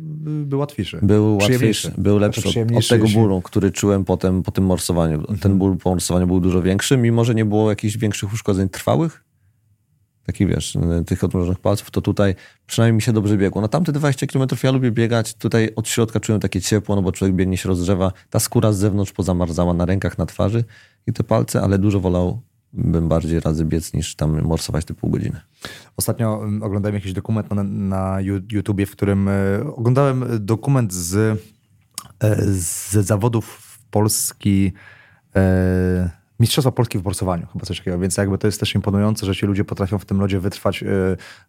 [0.44, 0.98] był łatwiejszy.
[1.02, 5.18] Był łatwiejszy, był lepszy od, od, tego bólu, który czułem potem, po tym morsowaniu.
[5.18, 5.38] Mhm.
[5.38, 9.24] Ten ból po morsowaniu był dużo większy, mimo że nie było jakichś większych uszkodzeń trwałych,
[10.26, 12.34] takich wiesz, tych odmrożonych palców, to tutaj
[12.66, 13.62] przynajmniej mi się dobrze biegło.
[13.62, 17.12] Na tamte 20 km ja lubię biegać, tutaj od środka czułem takie ciepło, no bo
[17.12, 20.64] człowiek biegnie się rozgrzewa, ta skóra z zewnątrz pozamarzała na rękach, na twarzy
[21.06, 25.40] i te palce, ale dużo wolałbym bardziej razy biec niż tam morsować te pół godziny.
[25.96, 28.18] Ostatnio mm, oglądałem jakiś dokument na, na
[28.52, 29.32] YouTubie, w którym e,
[29.76, 31.14] oglądałem dokument z,
[32.20, 34.72] e, z zawodów Polski
[35.36, 39.34] e, Mistrzostwa Polski w borsowaniu, chyba coś takiego, więc jakby to jest też imponujące, że
[39.34, 40.86] ci ludzie potrafią w tym lodzie wytrwać y,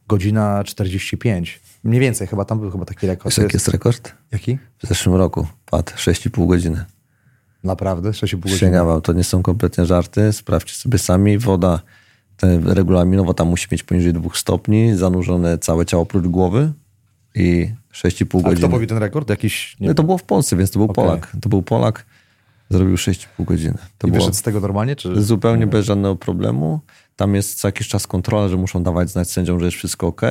[0.08, 1.62] godzina 45.
[1.84, 3.36] Mniej więcej, chyba tam był chyba taki rekord.
[3.36, 4.14] Wiesz, jaki jest rekord?
[4.32, 4.58] Jaki?
[4.78, 6.86] W zeszłym roku padł 6,5 godziny.
[7.64, 8.10] Naprawdę?
[8.10, 8.42] 6,5 godziny?
[8.42, 11.38] Przysięgam to nie są kompletnie żarty, sprawdźcie sobie sami.
[11.38, 11.80] Woda
[12.66, 16.74] regulaminowo tam musi mieć poniżej 2 stopni, zanurzone całe ciało oprócz głowy
[17.36, 18.54] i 6,5 godziny.
[18.54, 19.30] A kto powie ten rekord?
[19.30, 19.78] Jakiś...
[19.80, 20.96] No, to było w Polsce, więc to był okay.
[20.96, 21.32] Polak.
[21.42, 22.06] To był Polak
[22.74, 23.78] Zrobił 6,5 godziny.
[23.98, 24.96] To I wyszedł z tego normalnie?
[24.96, 25.22] Czy...
[25.22, 26.80] Zupełnie bez żadnego problemu.
[27.16, 30.22] Tam jest co jakiś czas kontrola, że muszą dawać znać sędziom, że jest wszystko ok.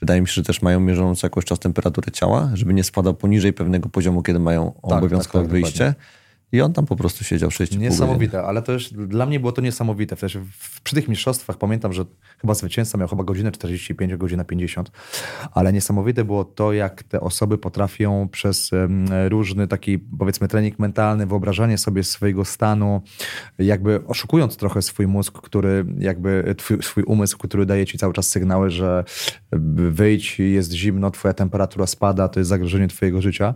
[0.00, 3.52] Wydaje mi się, że też mają mierzącą jakoś czas temperaturę ciała, żeby nie spadał poniżej
[3.52, 5.84] pewnego poziomu, kiedy mają tak, obowiązkowe tak, tak, wyjście.
[5.84, 6.17] Dokładnie.
[6.52, 9.62] I on tam po prostu siedział 6,5 Niesamowite, ale to już dla mnie było to
[9.62, 10.16] niesamowite.
[10.16, 10.38] Też
[10.84, 12.04] przy tych mistrzostwach pamiętam, że
[12.40, 14.90] chyba zwycięzca miał chyba godzinę 45, godzinę 50,
[15.52, 18.70] ale niesamowite było to, jak te osoby potrafią przez
[19.28, 23.02] różny taki powiedzmy trening mentalny, wyobrażanie sobie swojego stanu,
[23.58, 28.28] jakby oszukując trochę swój mózg, który jakby twój, swój umysł, który daje ci cały czas
[28.28, 29.04] sygnały, że
[29.90, 33.54] wyjdź, jest zimno, twoja temperatura spada, to jest zagrożenie twojego życia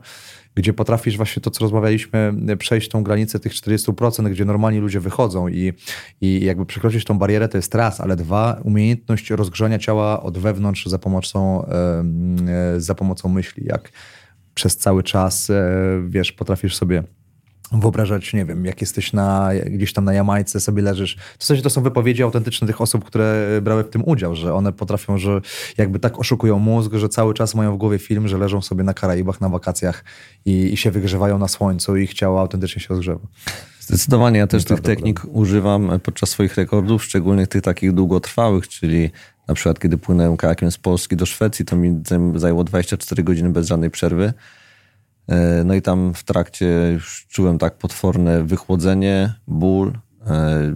[0.54, 5.48] gdzie potrafisz właśnie to, co rozmawialiśmy, przejść tą granicę tych 40%, gdzie normalni ludzie wychodzą
[5.48, 5.72] i,
[6.20, 10.86] i jakby przekroczyć tą barierę, to jest raz, ale dwa, umiejętność rozgrzania ciała od wewnątrz
[10.86, 11.66] za pomocą,
[12.76, 13.92] za pomocą myśli, jak
[14.54, 15.72] przez cały czas, e,
[16.08, 17.02] wiesz, potrafisz sobie
[17.80, 21.16] wyobrażać, nie wiem, jak jesteś na, gdzieś tam na Jamajce, sobie leżysz.
[21.38, 24.72] W sensie to są wypowiedzi autentyczne tych osób, które brały w tym udział, że one
[24.72, 25.40] potrafią, że
[25.78, 28.94] jakby tak oszukują mózg, że cały czas mają w głowie film, że leżą sobie na
[28.94, 30.04] Karaibach na wakacjach
[30.44, 33.26] i, i się wygrzewają na słońcu i ich ciało autentycznie się rozgrzewa.
[33.80, 39.10] Zdecydowanie, ja też tych technik używam podczas swoich rekordów, szczególnie tych takich długotrwałych, czyli
[39.48, 42.02] na przykład kiedy płynąłem kajakiem z Polski do Szwecji, to mi
[42.34, 44.32] zajęło 24 godziny bez żadnej przerwy.
[45.28, 49.92] E, no i tam w trakcie już czułem tak potworne wychłodzenie, ból,
[50.26, 50.74] e,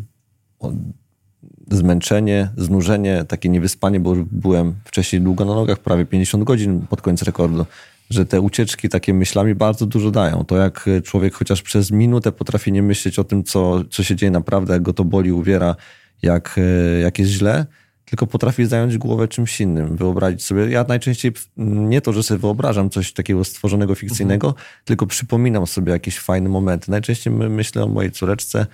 [1.70, 7.22] zmęczenie, znużenie, takie niewyspanie, bo byłem wcześniej długo na nogach, prawie 50 godzin pod koniec
[7.22, 7.66] rekordu,
[8.10, 10.44] że te ucieczki takie myślami bardzo dużo dają.
[10.44, 14.30] To jak człowiek chociaż przez minutę potrafi nie myśleć o tym, co, co się dzieje
[14.30, 15.76] naprawdę, jak go to boli, uwiera,
[16.22, 17.66] jak, e, jak jest źle,
[18.06, 20.70] tylko potrafi zająć głowę czymś innym, wyobrazić sobie.
[20.70, 24.66] Ja najczęściej nie to, że sobie wyobrażam coś takiego stworzonego, fikcyjnego, mhm.
[24.84, 26.90] tylko przypominam sobie jakieś fajne momenty.
[26.90, 28.66] Najczęściej myślę o mojej córeczce,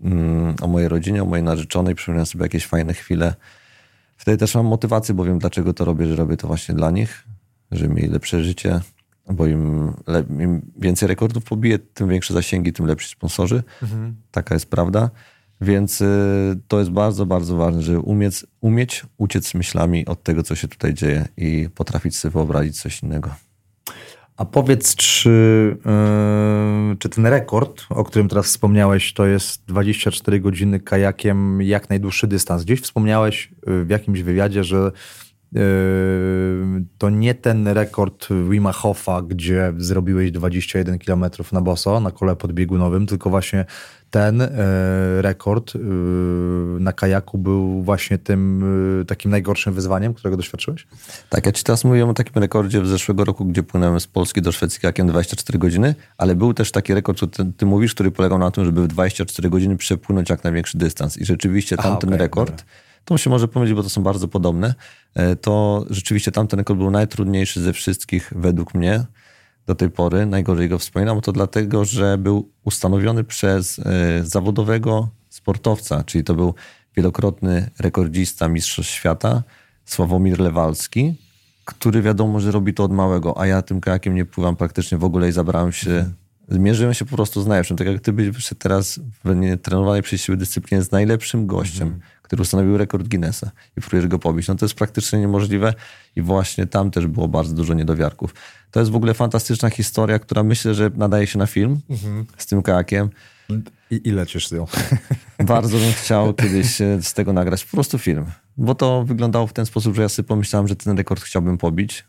[0.00, 3.34] mm, o mojej rodzinie, o mojej narzeczonej, przypominam sobie jakieś fajne chwile.
[4.16, 7.24] Wtedy też mam motywację, bo wiem dlaczego to robię, że robię to właśnie dla nich,
[7.70, 8.80] żeby mieli lepsze życie,
[9.30, 9.92] bo im,
[10.40, 13.62] im więcej rekordów pobiję, tym większe zasięgi, tym lepsi sponsorzy.
[13.82, 14.16] Mhm.
[14.30, 15.10] Taka jest prawda.
[15.60, 20.54] Więc y, to jest bardzo, bardzo ważne, żeby umieć, umieć uciec myślami od tego, co
[20.54, 23.30] się tutaj dzieje i potrafić sobie wyobrazić coś innego.
[24.36, 25.76] A powiedz, czy,
[26.90, 32.26] yy, czy ten rekord, o którym teraz wspomniałeś, to jest 24 godziny kajakiem, jak najdłuższy
[32.26, 32.64] dystans?
[32.64, 34.92] Gdzieś wspomniałeś y, w jakimś wywiadzie, że
[36.98, 43.06] to nie ten rekord Wima Hofa, gdzie zrobiłeś 21 km na boso, na kole podbiegunowym,
[43.06, 43.64] tylko właśnie
[44.10, 44.48] ten e,
[45.22, 45.78] rekord e,
[46.80, 48.64] na kajaku był właśnie tym
[49.06, 50.86] takim najgorszym wyzwaniem, którego doświadczyłeś?
[51.28, 54.42] Tak, ja ci teraz mówię o takim rekordzie w zeszłego roku, gdzie płynąłem z Polski
[54.42, 58.10] do Szwecji kajakiem 24 godziny, ale był też taki rekord, co ty, ty, mówisz, który
[58.10, 61.16] polegał na tym, żeby w 24 godziny przepłynąć jak największy dystans.
[61.16, 62.87] I rzeczywiście tamten okay, rekord, dobra.
[63.08, 64.74] To się może pomylić, bo to są bardzo podobne,
[65.40, 69.04] to rzeczywiście tamten rekord był najtrudniejszy ze wszystkich według mnie
[69.66, 73.82] do tej pory, najgorzej go wspominam, to dlatego, że był ustanowiony przez e,
[74.24, 76.54] zawodowego sportowca, czyli to był
[76.96, 79.42] wielokrotny rekordzista Mistrzostw Świata,
[79.84, 81.14] Sławomir Lewalski,
[81.64, 85.04] który wiadomo, że robi to od małego, a ja tym kajakiem nie pływam praktycznie w
[85.04, 86.10] ogóle i zabrałem się,
[86.48, 87.76] zmierzyłem się po prostu z najlepszym.
[87.76, 92.00] Tak jak ty byś teraz w trenowanej przez siebie dyscyplinie z najlepszym gościem, mm.
[92.28, 94.48] Który ustanowił rekord Guinnessa i próbujesz go pobić.
[94.48, 95.74] No to jest praktycznie niemożliwe
[96.16, 98.34] i właśnie tam też było bardzo dużo niedowiarków.
[98.70, 102.26] To jest w ogóle fantastyczna historia, która myślę, że nadaje się na film mhm.
[102.36, 103.10] z tym kajakiem.
[103.90, 104.66] I, I lecisz z nią.
[105.46, 108.26] Bardzo bym chciał kiedyś z tego nagrać po prostu film.
[108.56, 112.04] Bo to wyglądało w ten sposób, że ja sobie pomyślałem, że ten rekord chciałbym pobić.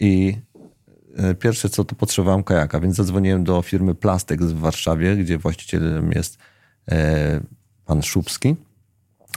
[0.00, 0.36] I
[1.16, 6.12] e, pierwsze co, to potrzebowałem kajaka, więc zadzwoniłem do firmy Plastex w Warszawie, gdzie właścicielem
[6.12, 6.38] jest
[6.90, 7.40] e,
[7.84, 8.56] pan Szubski.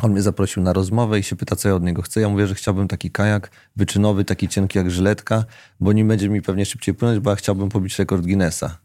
[0.01, 2.21] On mnie zaprosił na rozmowę i się pyta, co ja od niego chcę.
[2.21, 5.45] Ja mówię, że chciałbym taki kajak wyczynowy, taki cienki jak żyletka,
[5.79, 8.77] bo nim będzie mi pewnie szybciej płynąć, bo ja chciałbym pobić rekord Guinnessa,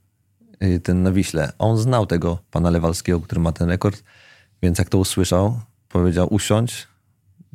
[0.62, 1.52] y, ten na Wiśle.
[1.58, 4.02] On znał tego pana Lewalskiego, który ma ten rekord,
[4.62, 6.88] więc jak to usłyszał, powiedział usiądź,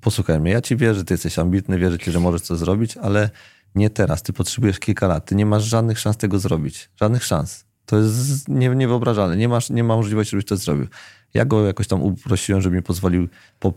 [0.02, 3.30] posłuchaj mnie, ja ci wierzę, ty jesteś ambitny, wierzę ci, że możesz to zrobić, ale
[3.76, 7.65] nie teraz, ty potrzebujesz kilka lat, ty nie masz żadnych szans tego zrobić, żadnych szans.
[7.86, 10.88] To jest nie, niewyobrażalne, nie, masz, nie ma możliwości, żebyś to zrobił.
[11.36, 13.28] Ja go jakoś tam uprosiłem, żeby mi pozwolił
[13.60, 13.74] po,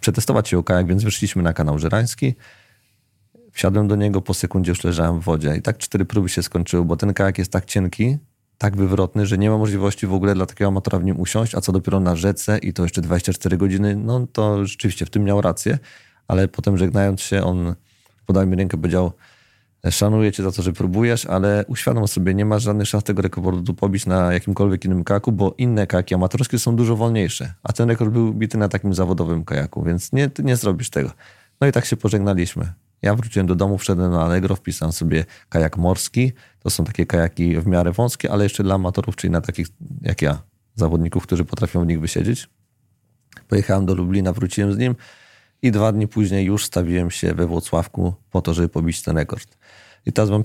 [0.00, 2.34] przetestować się o kajak, więc wyszliśmy na kanał Żerański.
[3.52, 5.56] Wsiadłem do niego, po sekundzie już leżałem w wodzie.
[5.56, 8.18] I tak cztery próby się skończyły, bo ten kajak jest tak cienki,
[8.58, 11.60] tak wywrotny, że nie ma możliwości w ogóle dla takiego amatora w nim usiąść, a
[11.60, 15.40] co dopiero na rzece i to jeszcze 24 godziny, no to rzeczywiście w tym miał
[15.40, 15.78] rację,
[16.28, 17.74] ale potem żegnając się, on
[18.26, 19.12] podał mi rękę, powiedział,
[19.90, 23.74] Szanuję cię za to, że próbujesz, ale uświadom sobie, nie masz żadnych szans tego rekordu
[23.74, 28.10] pobić na jakimkolwiek innym kajaku, bo inne kajaki amatorskie są dużo wolniejsze, a ten rekord
[28.10, 31.10] był bity na takim zawodowym kajaku, więc nie, nie zrobisz tego.
[31.60, 32.72] No i tak się pożegnaliśmy.
[33.02, 36.32] Ja wróciłem do domu, wszedłem na Allegro, wpisałem sobie kajak morski.
[36.58, 39.66] To są takie kajaki w miarę wąskie, ale jeszcze dla amatorów, czyli na takich
[40.02, 40.42] jak ja,
[40.74, 42.48] zawodników, którzy potrafią w nich wysiedzieć.
[43.48, 44.94] Pojechałem do Lublina, wróciłem z nim
[45.62, 49.56] i dwa dni później już stawiłem się we Włocławku po to, żeby pobić ten rekord.
[50.06, 50.42] I teraz wam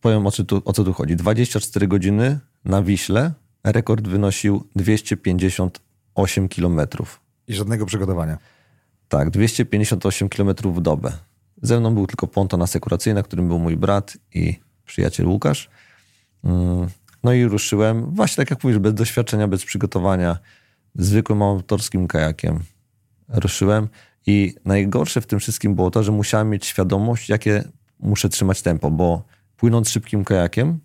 [0.00, 1.16] powiem, o co, tu, o co tu chodzi.
[1.16, 3.32] 24 godziny na Wiśle,
[3.64, 7.20] rekord wynosił 258 kilometrów.
[7.48, 8.38] I żadnego przygotowania.
[9.08, 11.12] Tak, 258 kilometrów w dobę.
[11.62, 15.70] Ze mną był tylko ponton asekuracyjny, na którym był mój brat i przyjaciel Łukasz.
[16.44, 16.88] Mm,
[17.24, 20.38] no i ruszyłem, właśnie tak jak mówisz, bez doświadczenia, bez przygotowania,
[20.94, 22.60] zwykłym amatorskim kajakiem.
[23.28, 23.88] Ruszyłem
[24.26, 27.64] i najgorsze w tym wszystkim było to, że musiałem mieć świadomość, jakie
[28.00, 29.24] muszę trzymać tempo, bo
[29.56, 30.80] płynąc szybkim kajakiem,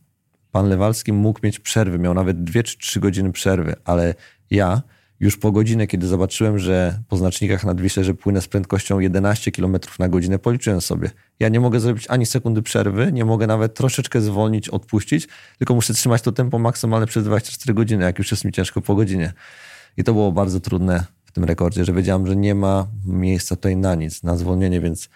[0.52, 4.16] pan Lewalski mógł mieć przerwy, miał nawet dwie czy trzy godziny przerwy, ale
[4.52, 4.82] ja
[5.20, 9.52] już po godzinę, kiedy zobaczyłem, że po znacznikach nad Wiśle, że płynę z prędkością 11
[9.52, 11.12] km na godzinę, policzyłem sobie.
[11.40, 15.94] Ja nie mogę zrobić ani sekundy przerwy, nie mogę nawet troszeczkę zwolnić, odpuścić, tylko muszę
[15.94, 19.34] trzymać to tempo maksymalne przez 24 godziny, jak już jest mi ciężko po godzinie.
[19.98, 23.78] I to było bardzo trudne w tym rekordzie, że wiedziałem, że nie ma miejsca tutaj
[23.78, 25.10] na nic, na zwolnienie, więc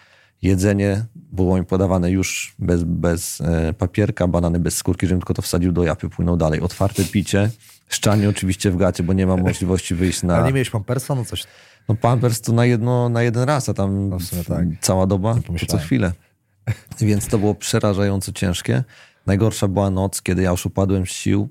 [0.44, 5.42] jedzenie było mi podawane już bez, bez e, papierka, banany bez skórki, żebym tylko to
[5.42, 6.62] wsadził do japy, płynął dalej.
[6.62, 7.50] Otwarte picie,
[7.88, 10.38] szczanie oczywiście w gacie, bo nie ma możliwości wyjść na...
[10.44, 11.16] A nie miałeś pampersa?
[11.16, 11.44] No coś...
[11.90, 14.66] No pampers to na, jedno, na jeden raz, a tam No tak.
[14.82, 16.12] cała doba, to co chwilę.
[17.02, 18.84] Więc to było przerażająco ciężkie.
[19.26, 21.50] Najgorsza była noc, kiedy ja już upadłem z sił,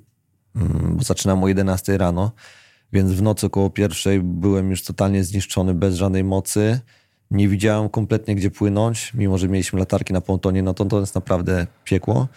[0.56, 2.32] mm, bo zaczynam o 11 rano,
[2.92, 6.80] więc w nocy około pierwszej byłem już totalnie zniszczony, bez żadnej mocy.
[7.32, 11.14] Nie widziałem kompletnie, gdzie płynąć, mimo że mieliśmy latarki na pontonie, no to to jest
[11.14, 12.28] naprawdę piekło.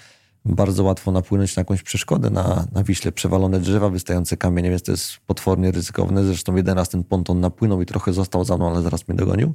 [0.45, 4.91] Bardzo łatwo napłynąć na jakąś przeszkodę na, na Wiśle, przewalone drzewa, wystające kamienie, więc to
[4.91, 6.23] jest potwornie ryzykowne.
[6.23, 9.53] Zresztą jeden raz ten ponton napłynął i trochę został za mną, ale zaraz mnie dogonił.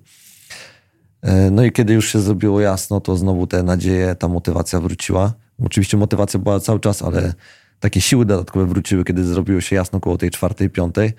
[1.23, 5.33] E, No i kiedy już się zrobiło jasno, to znowu te nadzieje, ta motywacja wróciła.
[5.65, 7.35] Oczywiście motywacja była cały czas, ale
[7.81, 11.13] takie siły dodatkowe wróciły, kiedy zrobiło się jasno koło tej czwartej, piątej.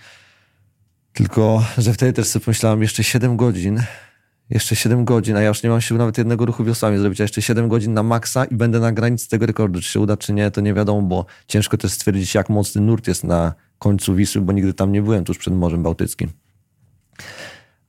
[1.14, 3.84] Tylko, że wtedy też sobie pomyślałem, jeszcze 7 godzin,
[4.52, 7.24] jeszcze 7 godzin, a ja już nie mam sił nawet jednego ruchu wiosłami zrobić, a
[7.24, 9.82] jeszcze 7 godzin na maksa i będę na granicy tego rekordu.
[9.82, 13.08] Czy się uda, czy nie, to nie wiadomo, bo ciężko też stwierdzić, jak mocny nurt
[13.08, 16.30] jest na końcu Wisły, bo nigdy tam nie byłem, tuż przed Morzem Bałtyckim.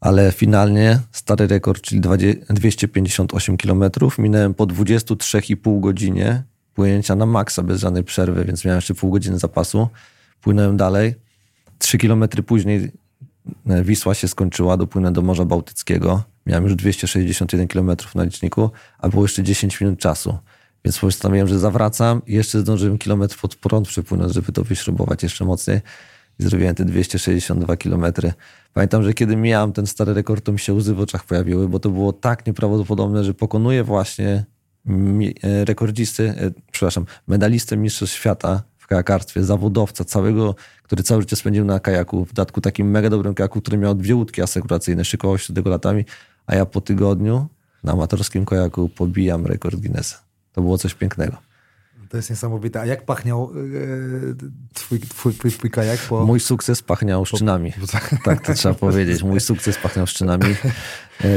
[0.01, 3.85] Ale finalnie stary rekord, czyli 20 258 km,
[4.19, 6.43] minąłem po 23,5 godzinie
[6.75, 9.89] płynięcia na maksa bez żadnej przerwy, więc miałem jeszcze pół godziny zapasu.
[10.41, 11.15] Płynąłem dalej.
[11.79, 12.93] 3 km później
[13.67, 16.23] e, Wisła się skończyła, dopłynę do Morza Bałtyckiego.
[16.47, 20.39] Miałem już 261 km na liczniku, a było jeszcze 10 minut czasu.
[20.85, 25.45] Więc postanowiłem, że zawracam i jeszcze zdążyłem kilometr pod prąd przepłynąć, żeby to wyśrubować jeszcze
[25.45, 25.81] mocniej.
[26.39, 28.05] I zrobiłem te 262 km.
[28.73, 31.79] Pamiętam, że kiedy mijałem ten stary rekord, to mi się łzy w oczach pojawiły, bo
[31.79, 34.45] to było tak nieprawdopodobne, że pokonuję właśnie
[35.43, 41.65] e, rekordzisty, e, przepraszam, medalistę Mistrzostw Świata w kajakarstwie, zawodowca całego, który całe życie spędził
[41.65, 45.55] na kajaku, w dodatku takim mega dobrym kajaku, który miał dwie łódki asekuracyjne, szykował się
[45.55, 46.05] tego latami,
[46.53, 47.49] a ja po tygodniu
[47.85, 50.21] na amatorskim kajaku pobijam rekord Guinnessa.
[50.53, 51.37] To było coś pięknego.
[52.09, 52.81] To jest niesamowite.
[52.81, 54.37] A jak pachniał yy,
[54.75, 56.01] twój, twój, twój, twój kajak?
[56.01, 56.27] Po...
[56.27, 57.73] Mój sukces pachniał szczynami.
[58.25, 59.23] Tak to trzeba powiedzieć.
[59.23, 60.45] Mój sukces pachniał szczynami.
[60.45, 61.29] E,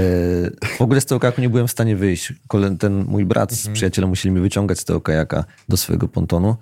[0.77, 2.33] W ogóle z tego kajaku nie byłem w stanie wyjść.
[2.79, 6.55] Ten mój brat z przyjacielem musieli mnie wyciągać z tego kajaka do swojego pontonu.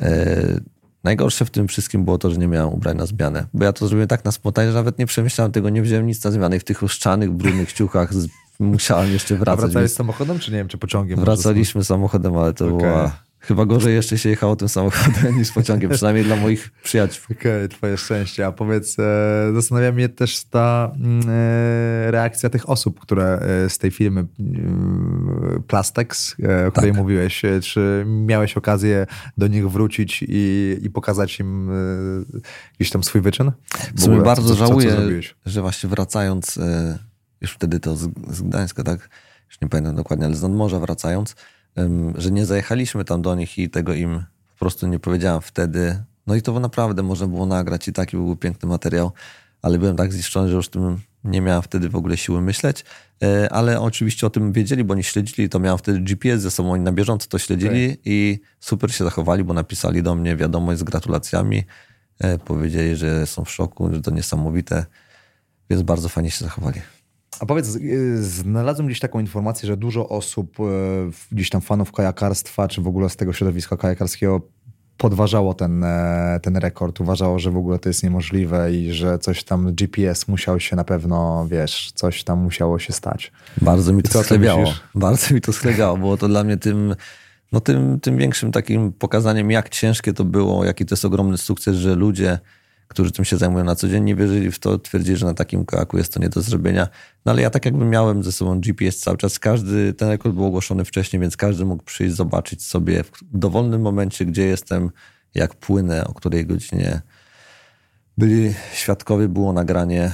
[0.00, 0.60] E,
[1.04, 3.46] Najgorsze w tym wszystkim było to, że nie miałem ubrań na zmianę.
[3.54, 6.24] Bo ja to zrobiłem tak na spontanie, że nawet nie przemyślałem tego, nie wziąłem nic
[6.24, 6.56] na zmianę.
[6.56, 8.28] I w tych rozczanych, brudnych ciuchach z...
[8.60, 9.60] musiałem jeszcze A wracać.
[9.60, 11.20] wracałeś więc- samochodem, czy nie wiem, czy pociągiem?
[11.20, 12.78] Wracaliśmy samochodem, ale to Okej.
[12.78, 13.16] była...
[13.40, 17.24] Chyba gorzej jeszcze się jechało tym samochodem niż pociągiem, przynajmniej dla moich przyjaciół.
[17.32, 18.46] Okej, twoje szczęście.
[18.46, 23.24] A powiedz, e, zastanawia mnie też ta mm, e, reakcja tych osób, które
[23.64, 27.44] e, z tej firmy mm, Plastex, e, o której mówiłeś.
[27.44, 31.74] E, Czy miałeś okazję do nich wrócić i, i pokazać im e,
[32.78, 33.52] gdzieś tam swój wyczyn?
[33.94, 35.34] W sumie bardzo co- co- co żałuję, zrobiłeś?
[35.46, 36.98] że właśnie wracając, e,
[37.40, 39.08] już wtedy to z, z Gdańska, tak?
[39.48, 41.34] Już nie pamiętam dokładnie, ale z nadmorza wracając,
[42.14, 46.04] że nie zajechaliśmy tam do nich i tego im po prostu nie powiedziałem wtedy.
[46.26, 49.12] No i to naprawdę można było nagrać i taki był piękny materiał,
[49.62, 52.84] ale byłem tak zniszczony, że już tym nie miałem wtedy w ogóle siły myśleć,
[53.22, 56.72] E, ale oczywiście o tym wiedzieli, bo oni śledzili, to miałem wtedy GPS ze sobą,
[56.72, 60.82] oni na bieżąco to śledzili i super się zachowali, bo napisali do mnie wiadomość z
[60.82, 61.64] gratulacjami,
[62.20, 64.86] E, powiedzieli, że są w szoku, że to niesamowite,
[65.70, 66.80] więc bardzo fajnie się zachowali.
[67.40, 70.64] A powiedz, y, znalazłem gdzieś taką informację, że dużo osób, y,
[71.32, 74.40] gdzieś tam fanów kajakarstwa, czy w ogóle z tego środowiska kajakarskiego
[75.00, 79.44] podważało ten, e, ten rekord, uważało, że w ogóle to jest niemożliwe i że coś
[79.44, 83.32] tam GPS musiał się na pewno, wiesz, coś tam musiało się stać.
[83.62, 84.08] Bardzo mi to
[84.62, 84.82] myślisz?
[84.94, 85.96] Bardzo mi to schlebiało.
[85.96, 86.94] Było to dla mnie tym,
[87.52, 91.76] no tym, tym większym takim pokazaniem, jak ciężkie to było, jaki to jest ogromny sukces,
[91.76, 92.38] że ludzie,
[92.90, 95.66] którzy tym się zajmują na co dzień, nie wierzyli w to, twierdzili, że na takim
[95.66, 96.88] kajaku jest to nie do zrobienia.
[97.24, 99.38] No ale ja tak jakby miałem ze sobą GPS cały czas.
[99.38, 104.24] Każdy, ten rekord był ogłoszony wcześniej, więc każdy mógł przyjść, zobaczyć sobie w dowolnym momencie,
[104.24, 104.90] gdzie jestem,
[105.34, 107.00] jak płynę, o której godzinie.
[108.18, 110.12] Byli świadkowie, było nagranie,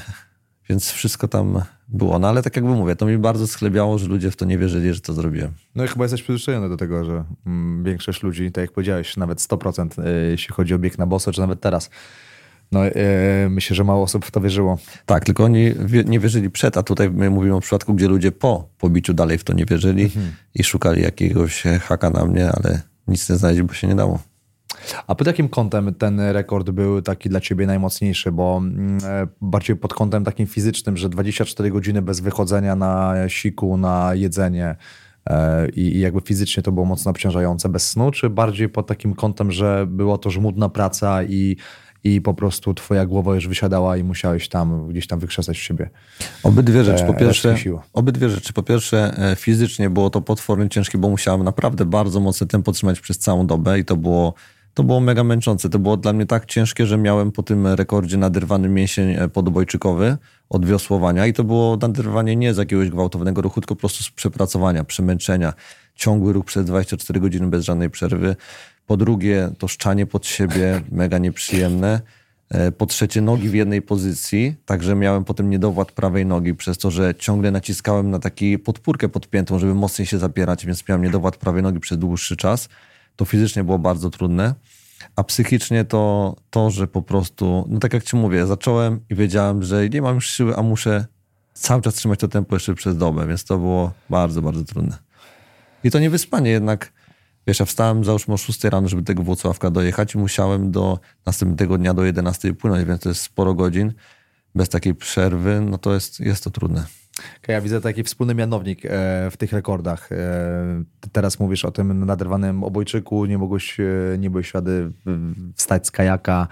[0.68, 2.18] więc wszystko tam było.
[2.18, 4.94] No ale tak jakby mówię, to mi bardzo schlebiało, że ludzie w to nie wierzyli,
[4.94, 5.52] że to zrobiłem.
[5.74, 9.38] No i chyba jesteś przyzwyczajony do tego, że mm, większość ludzi, tak jak powiedziałeś, nawet
[9.38, 11.90] 100%, y, jeśli chodzi o bieg na boso, czy nawet teraz,
[12.72, 12.92] no y,
[13.50, 14.78] myślę, że mało osób w to wierzyło.
[15.06, 15.72] Tak, tylko oni
[16.06, 19.44] nie wierzyli przed, a tutaj my mówimy o przypadku, gdzie ludzie po pobiciu dalej w
[19.44, 20.10] to nie wierzyli
[20.54, 24.18] i szukali jakiegoś haka na mnie, ale nic nie znaleźć, bo się nie dało.
[25.06, 28.32] A pod jakim kątem ten rekord był taki dla ciebie najmocniejszy?
[28.32, 33.76] Bo mm, e, bardziej pod kątem takim fizycznym, że 24 godziny bez wychodzenia na siku,
[33.76, 34.76] na jedzenie
[35.30, 39.52] e, i, jakby fizycznie to było mocno obciążające bez snu, czy bardziej pod takim kątem,
[39.52, 41.56] że było to żmudna praca i
[42.06, 45.90] i po prostu twoja głowa już wysiadała i musiałeś tam gdzieś tam wykrzesać w siebie.
[46.42, 47.04] Obydwie rzeczy.
[47.04, 47.56] Po pierwsze,
[47.92, 48.52] obydwie rzeczy.
[48.52, 53.00] Po pierwsze, e, fizycznie było to potwornie ciężkie, bo musiałem naprawdę bardzo mocne tempo trzymać
[53.00, 54.34] przez całą dobę i to było,
[54.74, 55.68] to było mega męczące.
[55.68, 60.16] To było dla mnie tak ciężkie, że miałem po tym rekordzie naderwany mięsień e, podobojczykowy
[60.50, 64.10] od wiosłowania i to było naderwanie nie z jakiegoś gwałtownego ruchu, tylko po prostu z
[64.10, 65.52] przepracowania, przemęczenia.
[65.94, 68.36] Ciągły ruch przez 24 godziny bez żadnej przerwy.
[68.86, 72.00] Po drugie, to szczanie pod siebie, mega nieprzyjemne.
[72.48, 76.90] E, po trzecie, nogi w jednej pozycji, także miałem potem niedowład prawej nogi, przez to,
[76.90, 81.62] że ciągle naciskałem na taki podpórkę podpiętą, żeby mocniej się zapierać, więc miałem niedowład prawej
[81.62, 82.68] nogi przez dłuższy czas.
[83.16, 84.54] To fizycznie było bardzo trudne.
[85.16, 89.62] A psychicznie to to, że po prostu, no tak jak ci mówię, zacząłem i wiedziałem,
[89.62, 91.06] że nie mam już siły, a muszę
[91.54, 94.98] cały czas trzymać to tempo jeszcze przez dobę, więc to było bardzo, bardzo trudne.
[95.84, 96.92] I to nie wyspanie jednak
[97.46, 101.78] Wiesz, ja wstałem załóżmy o 6 rano, żeby tego Włocławka dojechać i musiałem do następnego
[101.78, 103.92] dnia do 11 płynąć, więc to jest sporo godzin.
[104.54, 106.84] Bez takiej przerwy, no to jest, jest to trudne.
[107.42, 108.88] Okay, ja widzę taki wspólny mianownik e,
[109.30, 110.12] w tych rekordach.
[110.12, 110.16] E,
[111.12, 113.84] teraz mówisz o tym naderwanym obojczyku, nie mogłeś, e,
[114.18, 114.92] nie byłeś rady
[115.54, 116.48] wstać z kajaka,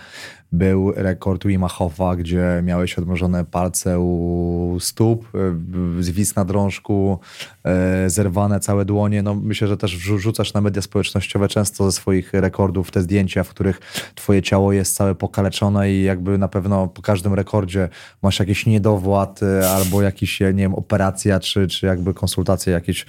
[0.55, 7.19] był rekord Wima Hofa, gdzie miałeś odmrożone palce u stóp, e, zwis na drążku,
[7.65, 9.23] e, zerwane całe dłonie.
[9.23, 13.49] No, myślę, że też wrzucasz na media społecznościowe często ze swoich rekordów te zdjęcia, w
[13.49, 13.81] których
[14.15, 17.89] twoje ciało jest całe pokaleczone i jakby na pewno po każdym rekordzie
[18.23, 23.07] masz jakiś niedowład e, albo jakiś, nie wiem, operacja, czy, czy jakby konsultacje jakieś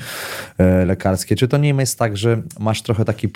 [0.85, 1.35] lekarskie.
[1.35, 3.29] Czy to nie jest tak, że masz trochę taki,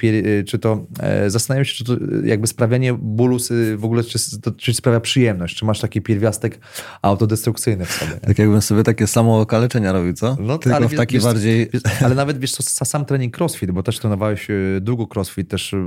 [0.48, 0.86] czy to,
[1.28, 1.94] zastanawiam się, czy to
[2.24, 3.38] jakby sprawianie bólu
[3.78, 5.56] w ogóle ogóle czy, to, czy sprawia przyjemność?
[5.56, 6.60] Czy masz taki pierwiastek
[7.02, 8.12] autodestrukcyjny w sobie?
[8.12, 10.38] Tak jakbym sobie takie samo okaleczenia robił, co?
[10.40, 11.70] No, Tylko ale w taki wiesz, bardziej...
[11.74, 15.74] Wiesz, ale nawet wiesz co, sam trening crossfit, bo też trenowałeś e, długo crossfit, też
[15.74, 15.78] e,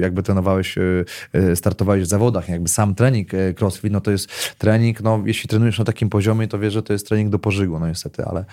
[0.00, 5.22] jakby trenowałeś, e, startowałeś w zawodach, jakby sam trening crossfit, no to jest trening, no
[5.26, 8.24] jeśli trenujesz na takim poziomie, to wiesz, że to jest trening do pożygu, no niestety,
[8.24, 8.44] ale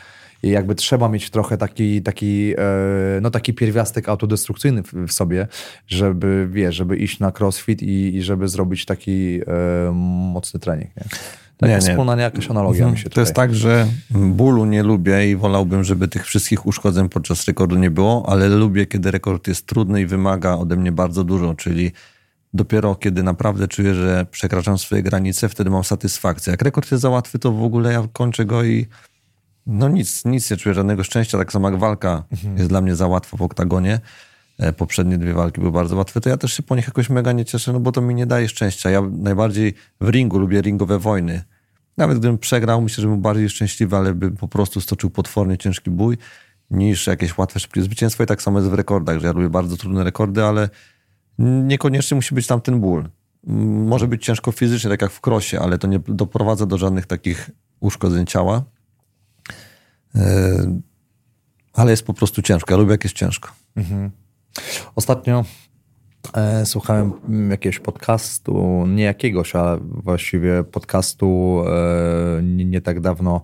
[0.43, 5.47] i jakby trzeba mieć trochę taki, taki, e, no taki pierwiastek autodestrukcyjny w sobie,
[5.87, 9.91] żeby, wiesz, żeby iść na crossfit i, i żeby zrobić taki e,
[10.33, 10.95] mocny trening.
[10.97, 11.03] Nie?
[11.57, 12.21] Taka nie, wspólna nie.
[12.21, 12.91] jakaś analogia mhm.
[12.91, 13.21] mi się To tutaj.
[13.21, 17.91] jest tak, że bólu nie lubię i wolałbym, żeby tych wszystkich uszkodzeń podczas rekordu nie
[17.91, 21.91] było, ale lubię, kiedy rekord jest trudny i wymaga ode mnie bardzo dużo, czyli
[22.53, 26.51] dopiero kiedy naprawdę czuję, że przekraczam swoje granice, wtedy mam satysfakcję.
[26.51, 28.87] Jak rekord jest za łatwy, to w ogóle ja kończę go i
[29.69, 31.37] no nic, nic nie czuję, żadnego szczęścia.
[31.37, 32.57] Tak samo jak walka mhm.
[32.57, 33.99] jest dla mnie za łatwa w oktagonie.
[34.57, 37.31] E, poprzednie dwie walki były bardzo łatwe, to ja też się po nich jakoś mega
[37.31, 38.89] nie cieszę, no bo to mi nie daje szczęścia.
[38.89, 41.43] Ja najbardziej w ringu lubię ringowe wojny.
[41.97, 45.89] Nawet gdybym przegrał, myślę, że bym bardziej szczęśliwy, ale bym po prostu stoczył potwornie ciężki
[45.91, 46.17] bój
[46.71, 48.23] niż jakieś łatwe, szybkie zwycięstwo.
[48.23, 50.69] I tak samo jest w rekordach, że ja lubię bardzo trudne rekordy, ale
[51.37, 53.09] niekoniecznie musi być tam ten ból.
[53.87, 57.49] Może być ciężko fizycznie, tak jak w krosie, ale to nie doprowadza do żadnych takich
[57.79, 58.63] uszkodzeń ciała.
[60.15, 60.79] E,
[61.73, 62.73] ale jest po prostu ciężko.
[62.73, 63.49] Ja lubię, jak jest ciężko.
[63.75, 64.11] Mhm.
[64.95, 65.45] Ostatnio
[66.33, 67.13] e, słuchałem
[67.49, 73.41] jakiegoś podcastu, nie jakiegoś, a właściwie podcastu e, nie, nie tak dawno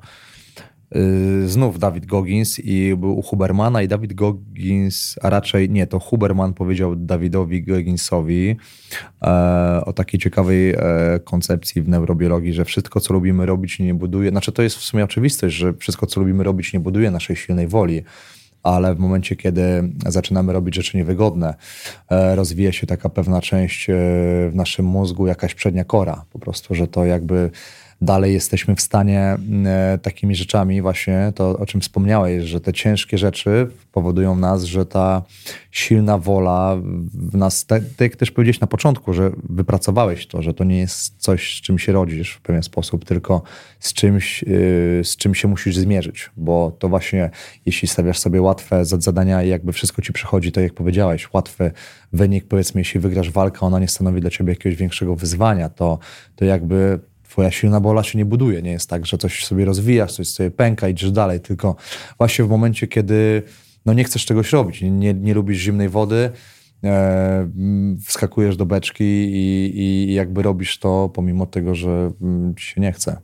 [1.46, 6.54] znów Dawid Goggins i był u Hubermana i Dawid Goggins, a raczej nie, to Huberman
[6.54, 8.56] powiedział Dawidowi Gogginsowi
[9.22, 10.78] e, o takiej ciekawej e,
[11.24, 15.04] koncepcji w neurobiologii, że wszystko, co lubimy robić, nie buduje, znaczy to jest w sumie
[15.04, 18.04] oczywistość, że wszystko, co lubimy robić, nie buduje naszej silnej woli,
[18.64, 21.54] ale w momencie, kiedy zaczynamy robić rzeczy niewygodne,
[22.10, 23.94] e, rozwija się taka pewna część e,
[24.50, 27.52] w naszym mózgu, jakaś przednia kora, po prostu, że to jakby
[28.02, 30.82] dalej jesteśmy w stanie mm, e, takimi rzeczami.
[30.82, 35.22] Właśnie, to o czym wspomniałeś, że te ciężkie rzeczy powodują nas, że ta
[35.72, 36.78] silna wola
[37.14, 41.16] w nas, tak jak też powiedziałeś na początku, że wypracowałeś to, że to nie jest
[41.18, 43.42] coś, z czym się rodzisz w pewien sposób, tylko
[43.80, 47.30] z czymś, y, z czym się musisz zmierzyć, bo to właśnie,
[47.66, 51.72] jeśli stawiasz sobie łatwe zadania i jakby wszystko ci przychodzi, to jak powiedziałeś, łatwy
[52.14, 56.00] wynik, powiedzmy, jeśli wygrasz walkę, ona nie stanowi dla ciebie jakiegoś większego wyzwania, to,
[56.36, 57.00] to jakby
[57.36, 58.62] twoja silna bola się nie buduje.
[58.62, 61.76] Nie jest tak, że coś sobie rozwijasz, coś sobie pęka, idziesz dalej, tylko
[62.18, 63.44] właśnie w momencie, kiedy
[63.86, 66.30] no nie chcesz czegoś robić, nie, nie lubisz zimnej wody,
[66.84, 67.50] e,
[68.06, 72.92] wskakujesz do beczki i, i, jakby robisz to pomimo tego, że mm, ci się nie
[72.92, 73.18] chce.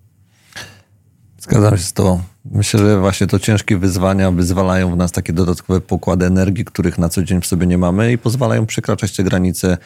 [1.39, 2.21] Zgadzam się z tobą.
[2.45, 7.09] Myślę, że właśnie to ciężkie wyzwania wyzwalają w nas takie dodatkowe pokłady energii, których na
[7.09, 9.77] co dzień w sobie nie mamy i pozwalają przekraczać te granice,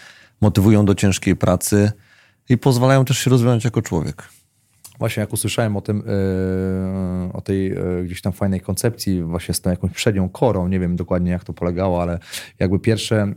[0.42, 1.92] motywują do ciężkiej pracy
[2.50, 4.30] i pozwalają też się rozwijać jako człowiek.
[5.00, 9.62] Właśnie jak usłyszałem o tym, yy, o tej yy, gdzieś tam fajnej koncepcji właśnie z
[9.62, 12.20] tą jakąś przednią korą, nie wiem dokładnie jak to polegało, ale
[12.60, 13.34] jakby pierwsze,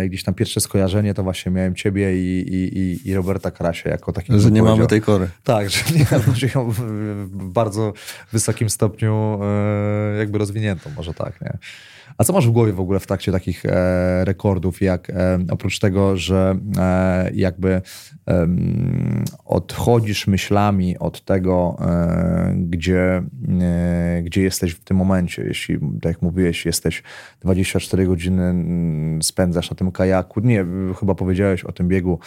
[0.00, 4.12] yy, gdzieś tam pierwsze skojarzenie to właśnie miałem ciebie i, i, i Roberta Karasia jako
[4.12, 4.40] takiego.
[4.40, 5.28] Że nie mamy tej kory.
[5.44, 7.92] Tak, że nie mamy ją w, w bardzo
[8.32, 9.40] wysokim stopniu
[10.18, 11.58] jakby rozwiniętą, może tak, nie?
[12.20, 15.78] A co masz w głowie w ogóle w trakcie takich e, rekordów, jak e, oprócz
[15.78, 17.82] tego, że e, jakby
[19.44, 23.22] odchodzisz myślami od tego, e, gdzie,
[23.60, 25.42] e, gdzie jesteś w tym momencie.
[25.42, 27.02] Jeśli, tak jak mówiłeś, jesteś
[27.40, 28.54] 24 godziny
[29.22, 30.40] spędzasz na tym kajaku.
[30.40, 30.66] Nie,
[31.00, 32.18] chyba powiedziałeś o tym biegu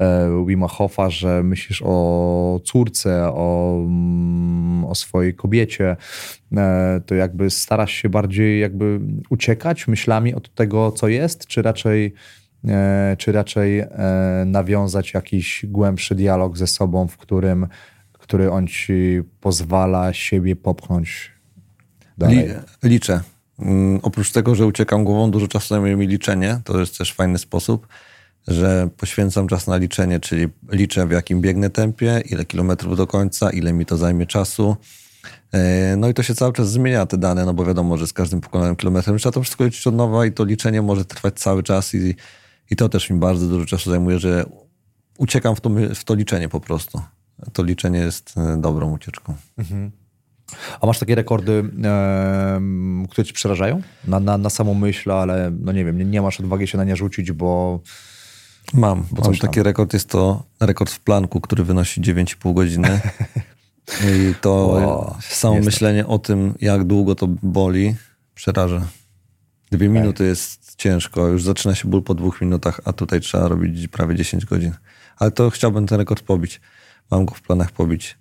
[0.00, 5.96] e, Wima Hofa, że myślisz o córce, o, mm, o swojej kobiecie,
[7.06, 9.00] to jakby starasz się bardziej jakby
[9.30, 12.14] uciekać myślami od tego, co jest, czy raczej
[12.68, 13.88] E, czy raczej e,
[14.46, 17.66] nawiązać jakiś głębszy dialog ze sobą, w którym
[18.12, 21.30] który on ci pozwala siebie popchnąć
[22.18, 22.48] dalej?
[22.82, 23.20] liczę.
[23.58, 26.60] Mm, oprócz tego, że uciekam głową, dużo czasu zajmuje mi liczenie.
[26.64, 27.88] To jest też fajny sposób,
[28.48, 33.50] że poświęcam czas na liczenie, czyli liczę w jakim biegnę tempie, ile kilometrów do końca,
[33.50, 34.76] ile mi to zajmie czasu.
[35.52, 38.12] E, no i to się cały czas zmienia, te dane, no bo wiadomo, że z
[38.12, 41.62] każdym pokonanym kilometrem trzeba to wszystko liczyć od nowa i to liczenie może trwać cały
[41.62, 42.14] czas i
[42.70, 44.44] i to też mi bardzo dużo czasu zajmuje, że
[45.18, 47.00] uciekam w to, w to liczenie po prostu.
[47.52, 49.34] To liczenie jest e, dobrą ucieczką.
[49.58, 49.90] Mhm.
[50.80, 52.60] A masz takie rekordy, e,
[53.10, 53.82] które ci przerażają?
[54.04, 56.84] Na, na, na samą myśl, ale no nie wiem, nie, nie masz odwagi się na
[56.84, 57.80] nie rzucić, bo...
[58.74, 63.00] Mam, bo mam taki rekord, jest to rekord w planku, który wynosi 9,5 godziny.
[63.88, 67.94] I to o, samo myślenie o tym, jak długo to boli,
[68.34, 68.86] przeraża.
[69.70, 73.88] Dwie minuty jest ciężko, już zaczyna się ból po dwóch minutach, a tutaj trzeba robić
[73.88, 74.72] prawie 10 godzin.
[75.16, 76.60] Ale to chciałbym ten rekord pobić.
[77.10, 78.18] Mam go w planach pobić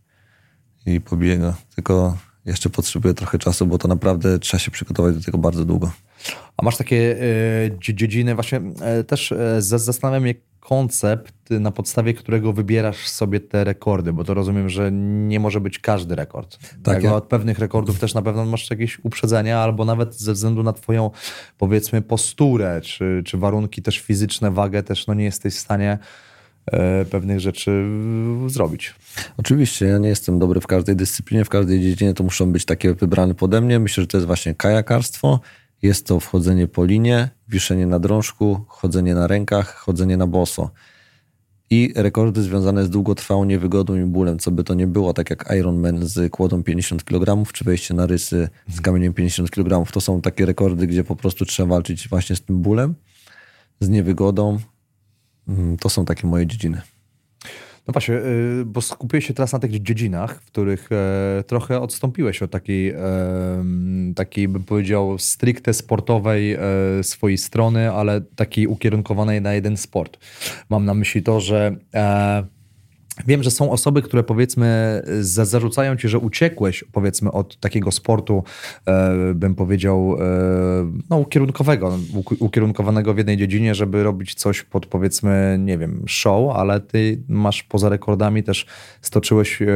[0.86, 1.54] i pobiję go.
[1.76, 5.92] Tylko jeszcze potrzebuję trochę czasu, bo to naprawdę trzeba się przygotować do tego bardzo długo.
[6.58, 8.62] A masz takie y, dziedziny, właśnie
[9.00, 10.34] y, też y, zastanawiam się,
[10.64, 14.92] koncept, na podstawie którego wybierasz sobie te rekordy, bo to rozumiem, że
[15.28, 16.58] nie może być każdy rekord.
[16.84, 17.04] Tak.
[17.04, 17.16] Ja.
[17.16, 21.12] Od pewnych rekordów też na pewno masz jakieś uprzedzenia, albo nawet ze względu na twoją,
[21.58, 25.98] powiedzmy, posturę, czy, czy warunki też fizyczne, wagę, też no nie jesteś w stanie
[26.66, 27.86] e, pewnych rzeczy
[28.48, 28.94] zrobić.
[29.38, 32.94] Oczywiście, ja nie jestem dobry w każdej dyscyplinie, w każdej dziedzinie to muszą być takie
[32.94, 33.80] wybrane pode mnie.
[33.80, 35.40] Myślę, że to jest właśnie kajakarstwo,
[35.82, 40.70] jest to wchodzenie po linie, wiszenie na drążku, chodzenie na rękach, chodzenie na boso.
[41.70, 45.54] I rekordy związane z długotrwałą niewygodą i bólem, co by to nie było, tak jak
[45.60, 49.92] Ironman z kłodą 50 kg, czy wejście na rysy z kamieniem 50 kg.
[49.92, 52.96] To są takie rekordy, gdzie po prostu trzeba walczyć właśnie z tym bólem,
[53.80, 54.60] z niewygodą.
[55.48, 56.82] Mm, to są takie moje dziedziny.
[57.88, 62.42] No właśnie, y, bo skupiłeś się teraz na tych dziedzinach, w których e, trochę odstąpiłeś
[62.42, 62.98] od takiej, e,
[64.16, 66.60] takiej bym powiedział, stricte sportowej e,
[67.02, 70.18] swojej strony, ale takiej ukierunkowanej na jeden sport.
[70.70, 71.76] Mam na myśli to, że
[73.28, 78.44] Wiem, że są osoby, które powiedzmy zarzucają ci, że uciekłeś powiedzmy od takiego sportu,
[78.86, 80.26] e, bym powiedział, e,
[81.10, 81.98] no ukierunkowego,
[82.40, 87.64] ukierunkowanego w jednej dziedzinie, żeby robić coś pod powiedzmy, nie wiem, show, ale ty masz
[87.64, 88.66] poza rekordami też
[89.02, 89.68] stoczyłeś e,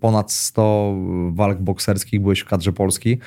[0.00, 0.94] ponad 100
[1.32, 3.18] walk bokserskich, byłeś w kadrze Polski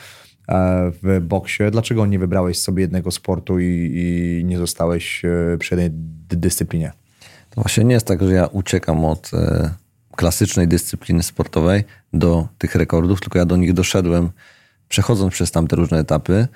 [1.03, 1.63] w boksie.
[1.71, 5.21] Dlaczego nie wybrałeś sobie jednego sportu i, i nie zostałeś
[5.59, 5.89] przy jednej
[6.29, 7.00] dyscyplinie?
[7.51, 9.73] To właśnie nie jest tak, że ja uciekam od e,
[10.15, 11.83] klasycznej dyscypliny sportowej
[12.13, 14.29] do tych rekordów, tylko ja do nich doszedłem
[14.89, 16.47] przechodząc przez tamte różne etapy.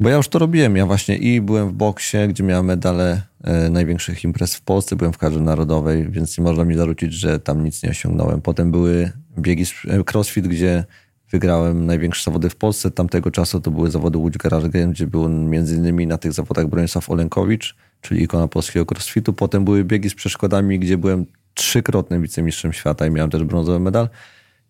[0.00, 0.76] Bo ja już to robiłem.
[0.76, 5.12] Ja właśnie i byłem w boksie, gdzie miałem medale e, największych imprez w Polsce, byłem
[5.12, 8.40] w kadrze narodowej, więc nie można mi zarzucić, że tam nic nie osiągnąłem.
[8.40, 10.84] Potem były biegi e, crossfit, gdzie
[11.30, 12.90] wygrałem największe zawody w Polsce.
[12.90, 16.66] Tamtego czasu to były zawody Łódź Garage Game, gdzie był między innymi na tych zawodach
[16.66, 19.32] Bronisław Olenkowicz, czyli ikona polskiego crossfitu.
[19.32, 24.08] Potem były biegi z przeszkodami, gdzie byłem trzykrotnym wicemistrzem świata i miałem też brązowy medal.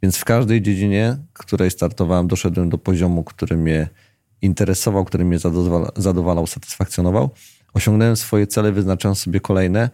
[0.02, 3.88] Więc w każdej dziedzinie, której startowałem, doszedłem do poziomu, który mnie
[4.42, 5.38] interesował, który mnie
[5.96, 7.30] zadowalał, satysfakcjonował.
[7.74, 9.90] Osiągnąłem swoje cele, wyznaczałem sobie kolejne,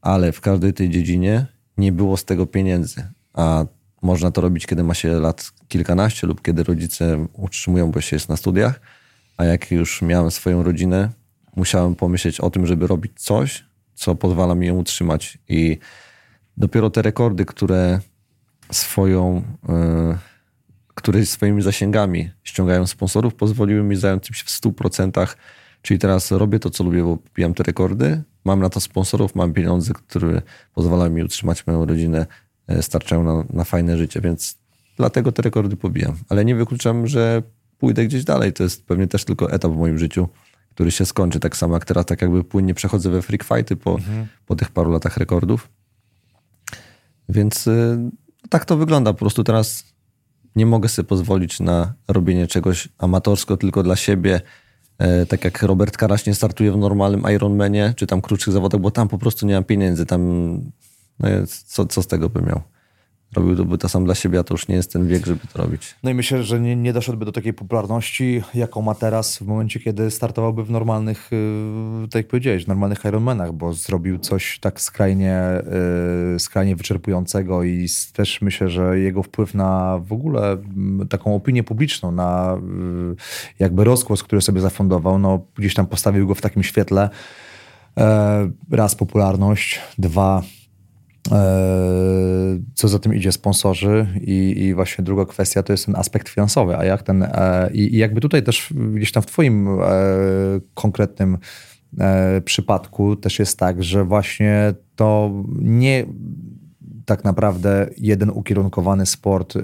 [0.00, 1.46] ale w każdej tej dziedzinie
[1.78, 3.08] nie było z tego pieniędzy.
[3.34, 3.64] A
[4.02, 8.28] można to robić, kiedy ma się lat kilkanaście lub kiedy rodzice utrzymują, bo się jest
[8.28, 8.80] na studiach.
[9.36, 11.10] A jak już miałem swoją rodzinę,
[11.58, 15.38] musiałem pomyśleć o tym, żeby robić coś, co pozwala mi ją utrzymać.
[15.48, 15.78] I
[16.56, 18.00] dopiero te rekordy, które
[18.72, 20.16] swoją, yy,
[20.94, 25.36] które swoimi zasięgami ściągają sponsorów, pozwoliły mi zająć się w 100%.
[25.82, 29.52] Czyli teraz robię to, co lubię, bo pijam te rekordy, mam na to sponsorów, mam
[29.52, 30.42] pieniądze, które
[30.74, 32.26] pozwalają mi utrzymać moją rodzinę,
[32.66, 34.58] e, starczają na, na fajne życie, więc
[34.96, 36.16] dlatego te rekordy pobijam.
[36.28, 37.42] Ale nie wykluczam, że
[37.78, 38.52] pójdę gdzieś dalej.
[38.52, 40.28] To jest pewnie też tylko etap w moim życiu,
[40.78, 41.40] który się skończy.
[41.40, 44.26] Tak samo jak teraz, tak jakby płynnie przechodzę we freak fighty po, mhm.
[44.46, 45.68] po tych paru latach rekordów.
[47.28, 47.98] Więc y,
[48.48, 49.12] tak to wygląda.
[49.12, 49.84] Po prostu teraz
[50.56, 54.40] nie mogę sobie pozwolić na robienie czegoś amatorsko tylko dla siebie.
[54.98, 58.90] E, tak jak Robert Karaś nie startuje w normalnym Ironmanie, czy tam krótszych zawodach, bo
[58.90, 60.06] tam po prostu nie mam pieniędzy.
[60.06, 60.52] Tam,
[61.18, 61.28] no,
[61.66, 62.62] co, co z tego by miał?
[63.36, 65.94] Robiłby to sam dla siebie, a to już nie jest ten wiek, żeby to robić.
[66.02, 69.80] No i myślę, że nie, nie doszedłby do takiej popularności, jaką ma teraz w momencie,
[69.80, 71.30] kiedy startowałby w normalnych,
[72.02, 75.62] yy, tak jak powiedziałeś, normalnych Ironmanach, bo zrobił coś tak skrajnie,
[76.32, 81.62] yy, skrajnie wyczerpującego i też myślę, że jego wpływ na w ogóle mm, taką opinię
[81.64, 82.58] publiczną, na
[83.08, 83.16] yy,
[83.58, 87.10] jakby rozgłos, który sobie zafundował, no gdzieś tam postawił go w takim świetle,
[88.70, 90.57] raz popularność, dwa E,
[92.74, 96.76] co za tym idzie, sponsorzy i, i, właśnie druga kwestia to jest ten aspekt finansowy,
[96.76, 99.74] a jak ten, e, i, i jakby tutaj też gdzieś tam w twoim e,
[100.74, 101.38] konkretnym
[102.44, 106.06] przypadku też jest tak, że właśnie to nie
[107.04, 109.54] tak naprawdę jeden ukierunkowany sport,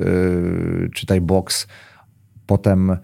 [0.95, 1.67] czytaj boks,
[2.47, 2.97] potem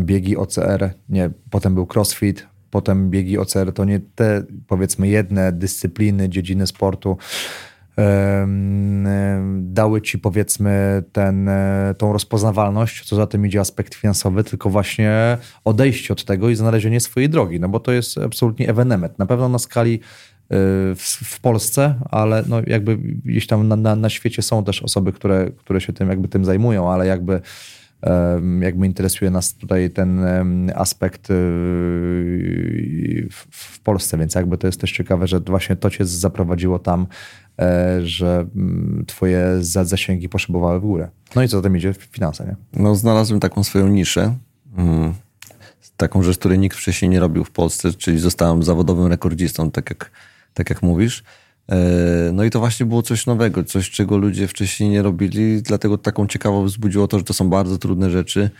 [0.00, 6.28] biegi OCR, nie, potem był crossfit, potem biegi OCR, to nie te powiedzmy jedne dyscypliny,
[6.28, 7.16] dziedziny sportu,
[9.58, 15.38] dały ci powiedzmy ten, e, tą rozpoznawalność, co za tym idzie aspekt finansowy, tylko właśnie
[15.64, 19.18] odejście od tego i znalezienie swojej drogi, no bo to jest absolutnie ewenement.
[19.18, 19.98] Na pewno na skali e,
[20.94, 25.12] w, w, Polsce, ale no jakby gdzieś tam na, na, na, świecie są też osoby,
[25.12, 27.40] które, które się tym jakby tym zajmują, ale jakby
[28.60, 30.24] jakby interesuje nas tutaj ten
[30.74, 31.34] aspekt y,
[33.50, 37.06] w Polsce, więc jakby to jest też ciekawe, że właśnie to cię zaprowadziło tam,
[37.58, 41.08] e, że mm, twoje zasięgi poszybowały w górę.
[41.36, 41.94] No i co za tym idzie?
[42.10, 42.56] Finanse, nie?
[42.82, 44.34] No znalazłem taką swoją niszę,
[44.76, 45.14] mm,
[45.96, 50.10] taką rzecz, której nikt wcześniej nie robił w Polsce, czyli zostałem zawodowym rekordzistą, tak jak,
[50.54, 51.24] tak jak mówisz.
[51.68, 55.98] E, no i to właśnie było coś nowego, coś, czego ludzie wcześniej nie robili, dlatego
[55.98, 58.50] taką ciekawą wzbudziło to, że to są bardzo trudne rzeczy,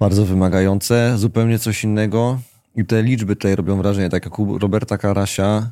[0.00, 2.40] bardzo wymagające, zupełnie coś innego.
[2.76, 5.70] I te liczby tutaj robią wrażenie, tak jak u Roberta Karasia,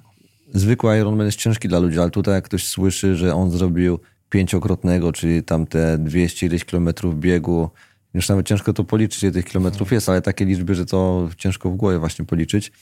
[0.54, 3.98] zwykły Ironman jest ciężki dla ludzi, ale tutaj jak ktoś słyszy, że on zrobił
[4.30, 7.70] pięciokrotnego, czyli tam te 200 ileś kilometrów biegu,
[8.14, 11.70] już nawet ciężko to policzyć, ile tych kilometrów jest, ale takie liczby, że to ciężko
[11.70, 12.72] w głowie właśnie policzyć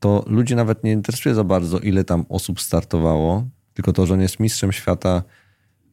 [0.00, 3.44] to ludzi nawet nie interesuje za bardzo, ile tam osób startowało,
[3.74, 5.22] tylko to, że on jest mistrzem świata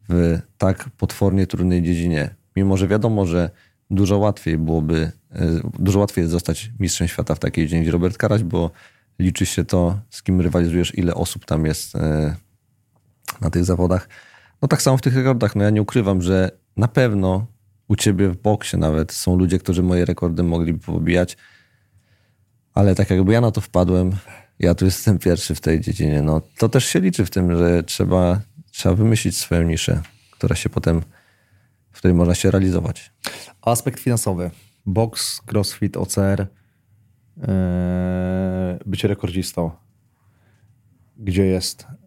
[0.10, 2.36] w tak potwornie trudnej dziedzinie.
[2.56, 3.50] Mimo, że wiadomo, że
[3.92, 8.44] dużo łatwiej byłoby, e, dużo łatwiej jest zostać mistrzem świata w takiej dziedzinie, Robert Karaś,
[8.44, 8.72] bo
[9.20, 12.36] liczy się to, z kim rywalizujesz, ile osób tam jest e,
[13.42, 14.10] na tych zawodach.
[14.62, 15.56] No tak samo w tych rekordach.
[15.56, 17.46] No ja nie ukrywam, że na pewno
[17.88, 21.38] u ciebie w boksie nawet są ludzie, którzy moje rekordy mogliby pobijać
[22.74, 24.12] ale tak jakby ja na to wpadłem,
[24.60, 27.84] ja tu jestem pierwszy w tej dziedzinie, no to też się liczy w tym, że
[27.84, 30.02] trzeba, trzeba wymyślić swoją niszę,
[30.32, 31.02] która się potem,
[31.92, 33.12] w której można się realizować.
[33.62, 34.52] Aspekt finansowy.
[34.86, 36.48] Box, crossfit, OCR,
[37.38, 37.46] yy,
[38.86, 39.72] bycie rekordzistą.
[41.18, 42.03] Gdzie jest E,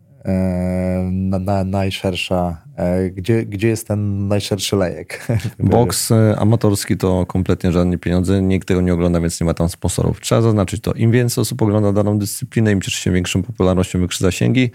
[1.12, 5.26] na, na, najszersza, e, gdzie, gdzie jest ten najszerszy lejek?
[5.58, 9.68] Boks e, amatorski to kompletnie żadne pieniądze, nikt tego nie ogląda, więc nie ma tam
[9.68, 10.20] sponsorów.
[10.20, 14.24] Trzeba zaznaczyć to, im więcej osób ogląda daną dyscyplinę, im cieszy się większą popularnością, większe
[14.24, 14.70] zasięgi,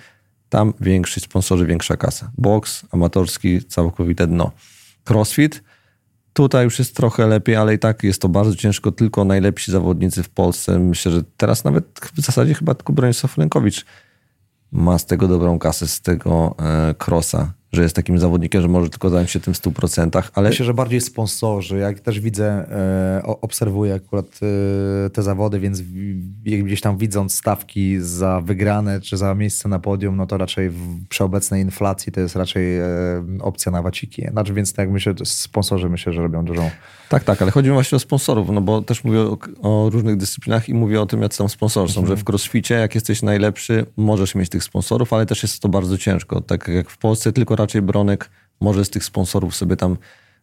[0.50, 2.32] tam większy sponsorzy, większa kasa.
[2.38, 4.52] Boks amatorski, całkowite dno.
[5.10, 5.64] Crossfit,
[6.34, 10.24] tutaj już jest trochę lepiej, ale i tak jest to bardzo ciężko, tylko najlepsi zawodnicy
[10.24, 10.80] w Polsce.
[10.80, 11.86] Myślę, że teraz nawet
[12.16, 13.86] w zasadzie chyba tylko Bronisław Lękowicz
[14.72, 18.90] ma z tego dobrą kasę, z tego e, crossa że jest takim zawodnikiem, że może
[18.90, 20.50] tylko zająć się tym w 100%, ale...
[20.50, 21.78] Myślę, że bardziej sponsorzy.
[21.78, 24.40] Jak też widzę, e, obserwuję akurat
[25.06, 25.82] e, te zawody, więc
[26.44, 31.08] gdzieś tam widząc stawki za wygrane czy za miejsce na podium, no to raczej w,
[31.08, 32.86] przy obecnej inflacji to jest raczej e,
[33.42, 34.28] opcja na waciki.
[34.32, 36.70] Znaczy, więc tak myślę, sponsorzy myślę, że robią dużą...
[37.10, 40.18] Tak, tak, ale chodzi mi właśnie o sponsorów, no bo też mówię o, o różnych
[40.18, 42.00] dyscyplinach i mówię o tym, jak są sponsorzy.
[42.00, 42.08] Mhm.
[42.08, 45.98] Że w crossficie, jak jesteś najlepszy, możesz mieć tych sponsorów, ale też jest to bardzo
[45.98, 46.42] ciężko.
[46.42, 48.30] Tak jak w Polsce tylko raczej Bronek
[48.62, 49.98] może z tych sponsorów sobie tam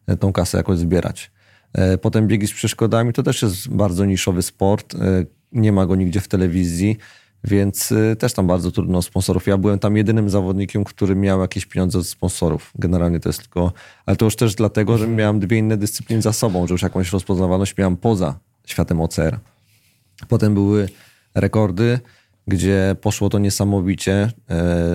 [0.07, 1.31] e, tą kasę jakoś zbierać.
[1.73, 4.95] E, potem biegi z przeszkodami to też jest bardzo niszowy sport.
[4.95, 6.97] E, nie ma go nigdzie w telewizji.
[7.43, 9.47] Więc też tam bardzo trudno sponsorów.
[9.47, 12.71] Ja byłem tam jedynym zawodnikiem, który miał jakieś pieniądze od sponsorów.
[12.79, 13.73] Generalnie to jest tylko.
[14.05, 17.11] Ale to już też dlatego, że miałem dwie inne dyscypliny za sobą, że już jakąś
[17.11, 19.39] rozpoznawalność miałem poza światem OCR.
[20.27, 20.89] Potem były
[21.35, 21.99] rekordy,
[22.47, 24.31] gdzie poszło to niesamowicie.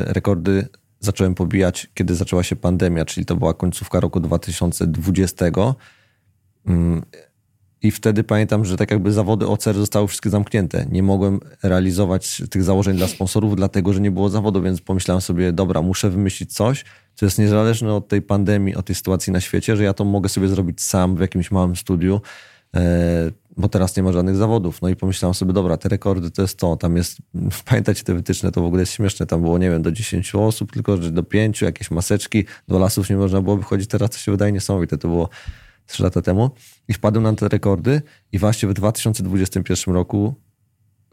[0.06, 0.68] Rekordy
[1.04, 5.44] zacząłem pobijać, kiedy zaczęła się pandemia, czyli to była końcówka roku 2020.
[6.66, 7.02] Mm,
[7.82, 10.86] I wtedy pamiętam, że tak jakby zawody OCR zostały wszystkie zamknięte.
[10.90, 15.52] Nie mogłem realizować tych założeń dla sponsorów, dlatego że nie było zawodu, więc pomyślałem sobie,
[15.52, 16.84] dobra, muszę wymyślić coś,
[17.14, 20.28] co jest niezależne od tej pandemii, od tej sytuacji na świecie, że ja to mogę
[20.28, 22.20] sobie zrobić sam w jakimś małym studiu
[22.74, 24.82] e, bo teraz nie ma żadnych zawodów.
[24.82, 27.18] No i pomyślałem sobie, dobra, te rekordy to jest to, tam jest,
[27.70, 30.72] pamiętacie te wytyczne, to w ogóle jest śmieszne, tam było, nie wiem, do 10 osób,
[30.72, 34.32] tylko że do 5, jakieś maseczki, do lasów nie można było wychodzić, teraz to się
[34.32, 35.28] wydaje niesamowite, to było
[35.86, 36.50] 3 lata temu
[36.88, 38.02] i wpadłem na te rekordy
[38.32, 40.34] i właśnie w 2021 roku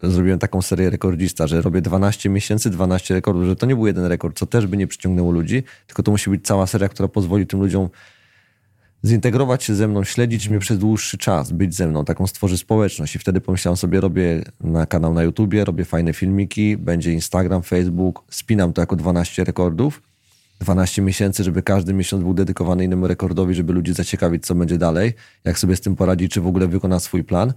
[0.04, 4.06] zrobiłem taką serię rekordzista, że robię 12 miesięcy, 12 rekordów, że to nie był jeden
[4.06, 7.48] rekord, co też by nie przyciągnęło ludzi, tylko to musi być cała seria, która pozwoli
[7.48, 7.90] tym ludziom
[9.06, 13.16] zintegrować się ze mną, śledzić mnie przez dłuższy czas, być ze mną, taką stworzy społeczność.
[13.16, 18.24] I wtedy pomyślałem sobie, robię na kanał na YouTubie, robię fajne filmiki, będzie Instagram, Facebook,
[18.30, 20.02] spinam to jako 12 rekordów.
[20.60, 25.14] 12 miesięcy, żeby każdy miesiąc był dedykowany innemu rekordowi, żeby ludzi zaciekawić, co będzie dalej,
[25.44, 27.54] jak sobie z tym poradzi, czy w ogóle wykona swój plan.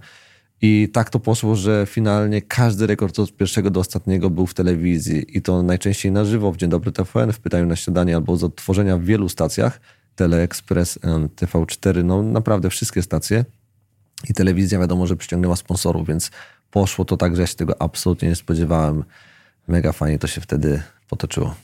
[0.61, 5.37] I tak to poszło, że finalnie każdy rekord od pierwszego do ostatniego był w telewizji
[5.37, 8.43] i to najczęściej na żywo w Dzień Dobry TVN, w Pytaniu na Śniadanie albo z
[8.43, 9.79] odtworzenia w wielu stacjach
[10.15, 10.99] Teleexpress,
[11.35, 13.45] TV4, no naprawdę wszystkie stacje.
[14.29, 16.31] I telewizja wiadomo, że przyciągnęła sponsorów, więc
[16.71, 19.03] poszło to tak, że ja się tego absolutnie nie spodziewałem.
[19.67, 21.55] Mega fajnie to się wtedy potoczyło.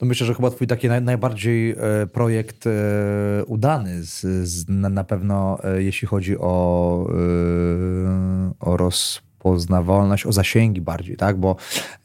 [0.00, 1.76] No myślę, że chyba twój taki naj, najbardziej e,
[2.12, 2.70] projekt e,
[3.46, 7.08] udany, z, z, na, pewno e, jeśli chodzi o,
[8.60, 11.36] o roz poznawalność, o zasięgi bardziej, tak?
[11.36, 11.56] Bo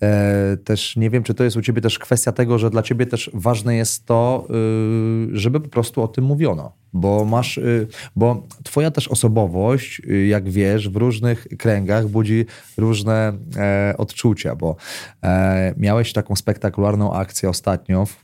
[0.01, 3.05] e, też nie wiem, czy to jest u ciebie też kwestia tego, że dla ciebie
[3.05, 6.71] też ważne jest to, y, żeby po prostu o tym mówiono.
[6.93, 12.45] Bo masz, y, bo twoja też osobowość, y, jak wiesz, w różnych kręgach budzi
[12.77, 14.75] różne e, odczucia, bo
[15.23, 18.21] e, miałeś taką spektakularną akcję ostatnio, w,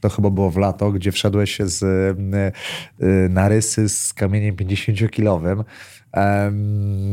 [0.00, 2.52] to chyba było w lato, gdzie wszedłeś z e,
[3.28, 5.64] narysy z kamieniem 50-kilowym.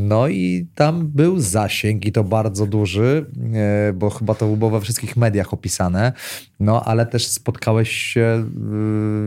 [0.07, 4.81] No i tam był zasięg i to bardzo duży, e, bo chyba to było we
[4.81, 6.13] wszystkich mediach opisane,
[6.59, 8.45] no ale też spotkałeś się,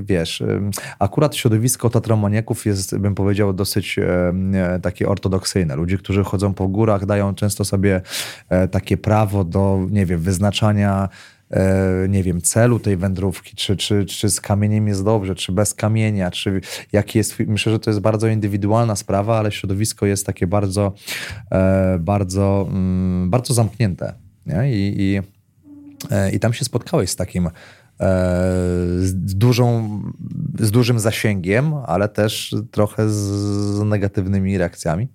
[0.00, 0.42] y, wiesz,
[0.98, 5.76] akurat środowisko tatramaniaków jest, bym powiedział, dosyć e, takie ortodoksyjne.
[5.76, 8.00] Ludzie, którzy chodzą po górach, dają często sobie
[8.48, 11.37] e, takie prawo do, nie wiem, wyznaczania E,
[12.08, 16.30] nie wiem, celu tej wędrówki, czy, czy, czy z kamieniem jest dobrze, czy bez kamienia,
[16.30, 16.60] czy
[16.92, 20.92] jaki jest, myślę, że to jest bardzo indywidualna sprawa, ale środowisko jest takie bardzo,
[21.50, 24.14] e, bardzo, mm, bardzo zamknięte.
[24.46, 24.72] Nie?
[24.72, 25.20] I, i,
[26.10, 27.50] e, I tam się spotkałeś z takim
[29.00, 30.00] z, dużą,
[30.58, 35.08] z dużym zasięgiem, ale też trochę z negatywnymi reakcjami.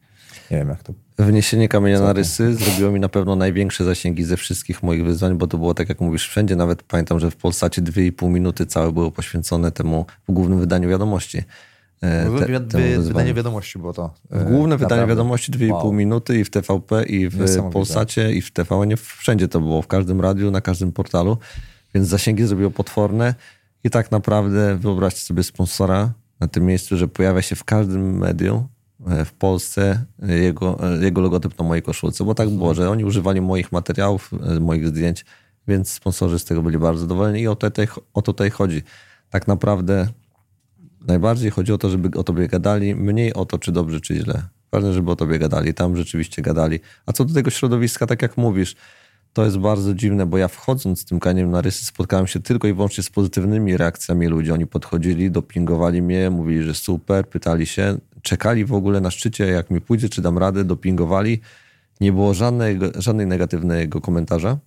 [0.51, 4.37] Nie wiem, jak to Wniesienie kamienia na rysy zrobiło mi na pewno największe zasięgi ze
[4.37, 6.55] wszystkich moich wyzwań, bo to było tak, jak mówisz, wszędzie.
[6.55, 11.37] Nawet pamiętam, że w Polsacie 2,5 minuty całe było poświęcone temu w głównym wydaniu wiadomości.
[12.01, 14.13] E, te, Wy, wydanie wiadomości było to.
[14.29, 15.93] W e, główne wydanie wiadomości 2,5 wow.
[15.93, 18.93] minuty i w TVP, i w Polsacie, i w TVN.
[18.97, 21.37] Wszędzie to było, w każdym radiu, na każdym portalu.
[21.95, 23.35] Więc zasięgi zrobiło potworne.
[23.83, 28.67] I tak naprawdę wyobraźcie sobie sponsora na tym miejscu, że pojawia się w każdym medium
[29.25, 33.71] w Polsce jego, jego logotyp na mojej koszulce, bo tak było, że oni używali moich
[33.71, 35.25] materiałów, moich zdjęć,
[35.67, 37.67] więc sponsorzy z tego byli bardzo zadowoleni i o to,
[38.13, 38.81] o to tutaj chodzi.
[39.29, 40.07] Tak naprawdę
[41.07, 44.43] najbardziej chodzi o to, żeby o tobie gadali, mniej o to, czy dobrze, czy źle.
[44.71, 46.79] Ważne, żeby o tobie gadali, tam rzeczywiście gadali.
[47.05, 48.75] A co do tego środowiska, tak jak mówisz,
[49.33, 52.67] to jest bardzo dziwne, bo ja wchodząc z tym kaniem na rysy spotkałem się tylko
[52.67, 54.51] i wyłącznie z pozytywnymi reakcjami ludzi.
[54.51, 59.71] Oni podchodzili, dopingowali mnie, mówili, że super, pytali się, czekali w ogóle na szczycie, jak
[59.71, 61.41] mi pójdzie, czy dam radę, dopingowali.
[62.01, 64.57] Nie było żadnego, żadnej negatywnego komentarza.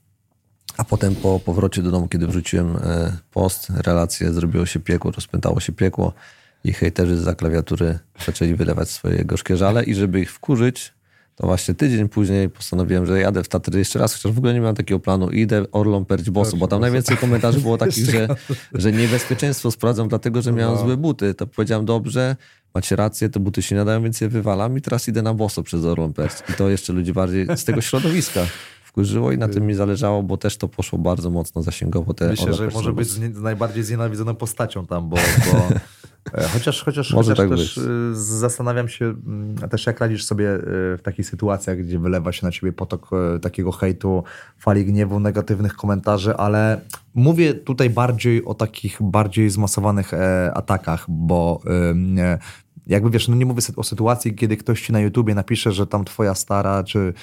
[0.76, 5.60] A potem po powrocie do domu, kiedy wrzuciłem e, post, relację, zrobiło się piekło, rozpętało
[5.60, 6.12] się piekło
[6.64, 10.92] i hejterzy za klawiatury zaczęli wylewać swoje gorzkie żale i żeby ich wkurzyć,
[11.36, 14.60] to właśnie tydzień później postanowiłem, że jadę w Tatry jeszcze raz, chociaż w ogóle nie
[14.60, 15.30] miałem takiego planu.
[15.30, 18.28] Idę Orlą Perć Bosu, bo tam najwięcej komentarzy było takich, że,
[18.72, 20.80] że niebezpieczeństwo sprawdzam dlatego, że miałem no.
[20.80, 21.34] złe buty.
[21.34, 22.36] To powiedziałem, dobrze,
[22.74, 25.84] macie rację, te buty się nadają, więc je wywalam i teraz idę na boso przez
[25.84, 26.34] Orlą Perć.
[26.50, 28.46] I to jeszcze ludzi bardziej z tego środowiska
[28.96, 32.14] wkurzyło i na tym mi zależało, bo też to poszło bardzo mocno zasięgowo.
[32.14, 35.16] Te Myślę, że może być z najbardziej znienawidzoną postacią tam, bo,
[35.46, 35.74] bo
[36.38, 37.86] e, chociaż, chociaż, może chociaż tak też być.
[37.88, 40.60] E, zastanawiam się mm, też jak radzisz sobie e,
[40.96, 43.10] w takich sytuacjach, gdzie wylewa się na ciebie potok
[43.42, 44.24] takiego hejtu,
[44.58, 46.80] fali gniewu, negatywnych komentarzy, ale
[47.14, 50.10] mówię tutaj bardziej o takich bardziej zmasowanych
[50.54, 51.62] atakach, bo
[52.86, 56.04] jakby wiesz, no nie mówię o sytuacji, kiedy ktoś ci na YouTubie napisze, że tam
[56.04, 57.14] twoja stara, czy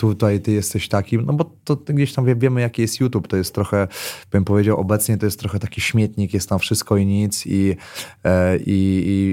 [0.00, 3.54] tutaj ty jesteś takim, no bo to gdzieś tam wiemy, jaki jest YouTube, to jest
[3.54, 3.88] trochę,
[4.30, 7.76] bym powiedział, obecnie to jest trochę taki śmietnik, jest tam wszystko i nic i,
[8.24, 8.72] e, i,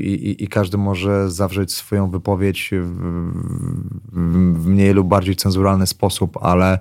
[0.06, 2.98] i, i, każdy może zawrzeć swoją wypowiedź w,
[4.54, 6.80] w mniej lub bardziej cenzuralny sposób, ale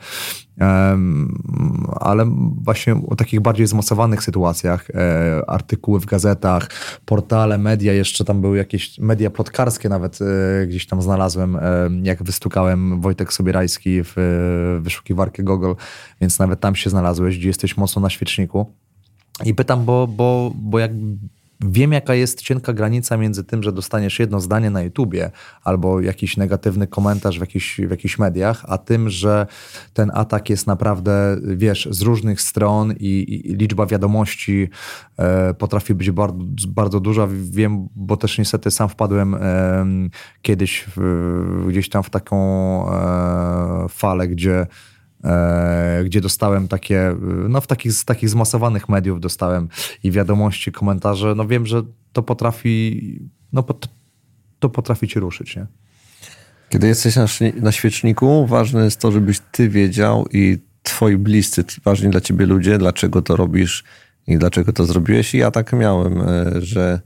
[2.00, 2.26] ale
[2.62, 6.68] właśnie o takich bardziej zmocowanych sytuacjach, e, artykuły w gazetach,
[7.04, 11.58] portale, media, jeszcze tam były jakieś media plotkarskie nawet e, gdzieś tam znalazłem,
[12.02, 14.14] jak wystukałem Wojtek Sobierajski w
[14.80, 15.72] wyszukiwarkę Google,
[16.20, 18.66] więc nawet tam się znalazłeś, gdzie jesteś mocno na świeczniku.
[19.44, 20.90] I pytam, bo, bo, bo jak
[21.60, 25.30] Wiem, jaka jest cienka granica między tym, że dostaniesz jedno zdanie na YouTubie
[25.64, 29.46] albo jakiś negatywny komentarz w jakichś, w jakichś mediach, a tym, że
[29.94, 34.68] ten atak jest naprawdę, wiesz, z różnych stron i, i liczba wiadomości
[35.18, 37.28] e, potrafi być bardzo, bardzo duża.
[37.50, 39.86] Wiem, bo też niestety sam wpadłem e,
[40.42, 42.36] kiedyś w, gdzieś tam w taką
[42.92, 44.66] e, falę, gdzie
[46.04, 47.16] gdzie dostałem takie,
[47.48, 49.68] no w takich, z takich zmasowanych mediów dostałem
[50.02, 53.02] i wiadomości, komentarze, no wiem, że to potrafi,
[53.52, 53.64] no
[54.58, 55.66] to potrafi cię ruszyć, nie?
[56.68, 57.26] Kiedy jesteś na,
[57.60, 62.78] na świeczniku, ważne jest to, żebyś ty wiedział i twoi bliscy, ważni dla ciebie ludzie,
[62.78, 63.84] dlaczego to robisz
[64.26, 65.34] i dlaczego to zrobiłeś.
[65.34, 67.00] I ja tak miałem, e, że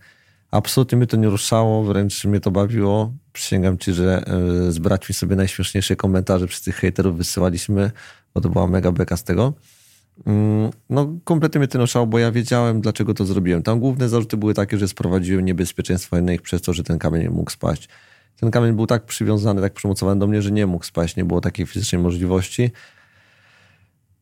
[0.51, 3.13] absolutnie mnie to nie ruszało, wręcz mnie to bawiło.
[3.33, 4.25] Przysięgam ci, że
[4.69, 7.91] e, z braćmi sobie najśmieszniejsze komentarze przez tych hejterów wysyłaliśmy,
[8.35, 9.53] bo to była mega beka z tego.
[10.27, 13.63] Mm, no, kompletnie mnie to ruszało, bo ja wiedziałem, dlaczego to zrobiłem.
[13.63, 17.51] Tam główne zarzuty były takie, że sprowadziłem niebezpieczeństwo innych przez to, że ten kamień mógł
[17.51, 17.89] spaść.
[18.41, 21.41] Ten kamień był tak przywiązany, tak przymocowany do mnie, że nie mógł spaść, nie było
[21.41, 22.71] takiej fizycznej możliwości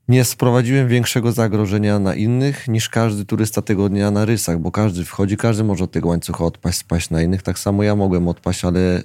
[0.09, 5.05] nie sprowadziłem większego zagrożenia na innych niż każdy turysta tego dnia na rysach, bo każdy
[5.05, 7.43] wchodzi, każdy może od tego łańcucha odpaść, spaść na innych.
[7.43, 9.03] Tak samo ja mogłem odpaść, ale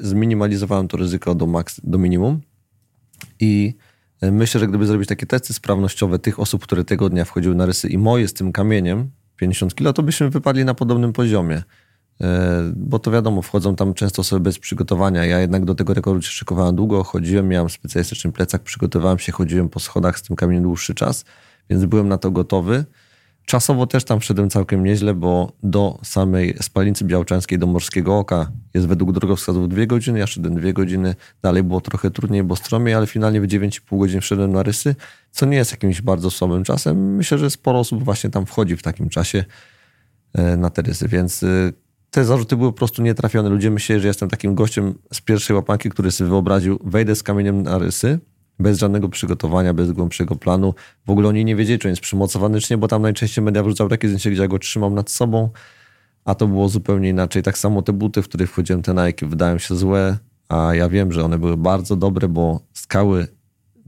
[0.00, 2.40] zminimalizowałem to ryzyko do, max, do minimum.
[3.40, 3.74] I
[4.20, 7.66] e, myślę, że gdyby zrobić takie testy sprawnościowe tych osób, które tego dnia wchodziły na
[7.66, 11.62] rysy i moje z tym kamieniem, 50 kilo, to byśmy wypadli na podobnym poziomie.
[12.20, 15.24] E, bo to wiadomo, wchodzą tam często osoby bez przygotowania.
[15.24, 19.68] Ja jednak do tego rekordu się szykowałem długo, chodziłem, miałem specjalistyczny plecak, przygotowałem się, chodziłem
[19.68, 21.24] po schodach z tym kamieniem dłuższy czas,
[21.70, 22.84] więc byłem na to gotowy.
[23.46, 28.86] Czasowo też tam wszedłem całkiem nieźle, bo do samej spalnicy białczanskiej, do Morskiego Oka jest
[28.86, 33.06] według drogowskazów dwie godziny, ja szedłem dwie godziny, dalej było trochę trudniej, bo stromiej, ale
[33.06, 34.96] finalnie w 9,5 godzin wszedłem na rysy,
[35.30, 37.14] co nie jest jakimś bardzo słabym czasem.
[37.16, 39.44] Myślę, że sporo osób właśnie tam wchodzi w takim czasie
[40.32, 41.72] e, na te rysy, więc e,
[42.14, 43.48] te zarzuty były po prostu nietrafione.
[43.48, 47.62] Ludzie myśleli, że jestem takim gościem z pierwszej łapanki, który sobie wyobraził, wejdę z kamieniem
[47.62, 48.18] na rysy,
[48.58, 50.74] bez żadnego przygotowania, bez głębszego planu.
[51.06, 53.62] W ogóle oni nie wiedzieli, czy on jest przymocowany, czy nie, bo tam najczęściej media
[53.62, 55.50] wrzucały takie zdjęcie, gdzie ja go trzymam nad sobą,
[56.24, 57.42] a to było zupełnie inaczej.
[57.42, 61.12] Tak samo te buty, w których wchodziłem, te Nike, wydają się złe, a ja wiem,
[61.12, 63.26] że one były bardzo dobre, bo skały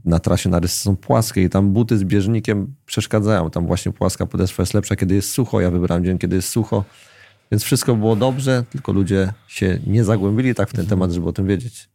[0.05, 3.49] na trasie na rysy są płaskie i tam buty z bieżnikiem przeszkadzają.
[3.49, 5.61] Tam właśnie płaska podeszwa jest lepsza, kiedy jest sucho.
[5.61, 6.83] Ja wybrałem dzień, kiedy jest sucho.
[7.51, 11.33] Więc wszystko było dobrze, tylko ludzie się nie zagłębili tak w ten temat, żeby o
[11.33, 11.89] tym wiedzieć.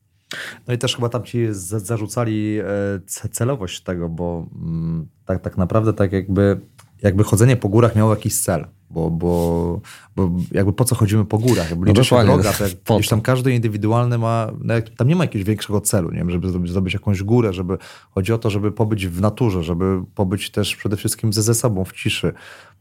[0.69, 5.93] No i też chyba tam ci zarzucali e, celowość tego, bo mm, tak, tak naprawdę
[5.93, 6.61] tak jakby,
[7.03, 8.67] jakby chodzenie po górach miało jakiś cel.
[8.91, 9.81] Bo, bo,
[10.17, 11.71] bo jakby po co chodzimy po górach?
[11.71, 12.53] Jakby no liczy droga,
[12.85, 16.31] to jak, tam każdy indywidualny ma, no tam nie ma jakiegoś większego celu, nie wiem,
[16.31, 17.79] żeby zdobyć, zdobyć jakąś górę, żeby
[18.11, 21.85] chodzi o to, żeby pobyć w naturze, żeby pobyć też przede wszystkim ze, ze sobą
[21.85, 22.33] w ciszy,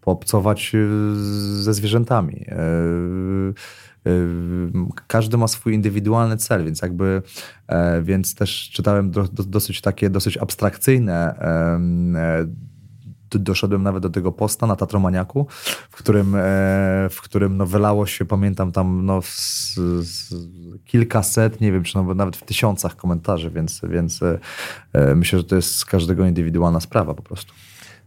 [0.01, 1.15] poobcować y,
[1.63, 2.45] ze zwierzętami.
[2.47, 4.11] E, e,
[5.07, 7.21] każdy ma swój indywidualny cel, więc jakby,
[7.67, 9.11] e, więc też czytałem
[9.47, 11.35] dosyć takie, dosyć abstrakcyjne
[13.33, 15.47] doszedłem nawet do tego posta na Tatromaniaku,
[15.89, 16.35] w którym,
[17.09, 20.33] w którym no wylało się, pamiętam tam no, z, z
[20.85, 24.19] kilkaset, nie wiem, czy nawet w tysiącach komentarzy, więc, więc
[25.15, 27.53] myślę, że to jest z każdego indywidualna sprawa po prostu.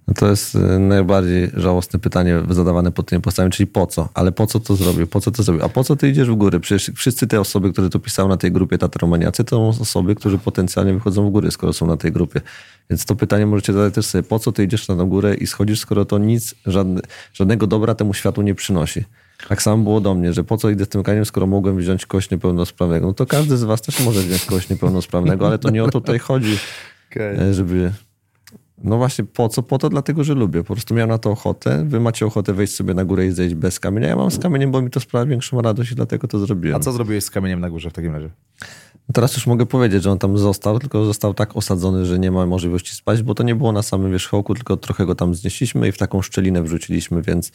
[0.08, 4.08] No to jest y, najbardziej żałosne pytanie zadawane pod tym postawem, czyli po co?
[4.14, 5.06] Ale po co to zrobił?
[5.06, 5.64] Po co to zrobił?
[5.64, 6.60] A po co ty idziesz w góry?
[6.60, 10.38] Przecież wszyscy te osoby, które tu pisały na tej grupie Tatromaniacy, to są osoby, które
[10.38, 12.40] potencjalnie wychodzą w góry, skoro są na tej grupie.
[12.90, 15.46] Więc to pytanie możecie zadać też sobie, po co ty idziesz na tę górę i
[15.46, 17.00] schodzisz, skoro to nic, żadne,
[17.32, 19.04] żadnego dobra temu światu nie przynosi.
[19.48, 22.06] Tak samo było do mnie, że po co idę z tym kaniem, skoro mogłem wziąć
[22.06, 23.06] kość niepełnosprawnego.
[23.06, 26.00] No to każdy z was też może wziąć kość niepełnosprawnego, ale to nie o to
[26.00, 26.58] tutaj chodzi
[27.10, 27.54] okay.
[27.54, 27.92] żeby
[28.78, 29.62] no właśnie po co?
[29.62, 30.64] Po to dlatego, że lubię.
[30.64, 31.84] Po prostu miałem na to ochotę.
[31.88, 34.08] Wy macie ochotę wejść sobie na górę i zejść bez kamienia.
[34.08, 36.76] Ja mam z kamieniem, bo mi to sprawia większą radość i dlatego to zrobiłem.
[36.76, 38.30] A co zrobiłeś z kamieniem na górze w takim razie?
[39.12, 42.46] Teraz już mogę powiedzieć, że on tam został, tylko został tak osadzony, że nie ma
[42.46, 45.92] możliwości spać, bo to nie było na samym wierzchołku, tylko trochę go tam znieśliśmy i
[45.92, 47.52] w taką szczelinę wrzuciliśmy, więc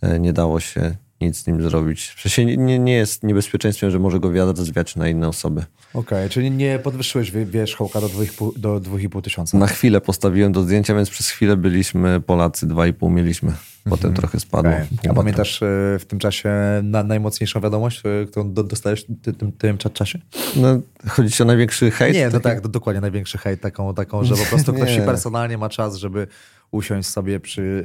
[0.00, 2.14] e, nie dało się nic z nim zrobić.
[2.16, 5.64] W sensie nie, nie jest niebezpieczeństwem, że może go wiatr zwiać na inne osoby.
[5.94, 9.58] Okej, okay, czyli nie podwyższyłeś wierzchołka do 2,5 do 2,5 tysiąca?
[9.58, 13.52] Na chwilę postawiłem do zdjęcia, więc przez chwilę byliśmy Polacy, 2,5 mieliśmy.
[13.84, 14.16] Potem mm -hmm.
[14.16, 14.72] trochę spadło.
[14.72, 15.10] Okay.
[15.10, 15.66] A pamiętasz e,
[15.98, 16.50] w tym czasie
[16.82, 20.18] na najmocniejszą wiadomość, e, którą dostałeś w tym, tym czasie?
[20.56, 22.14] No, chodzi ci o największy hejt?
[22.14, 25.68] Nie, to tak, to dokładnie największy hejt, taką, taką że po prostu ktoś personalnie ma
[25.68, 26.26] czas, żeby
[26.70, 27.84] usiąść sobie przy,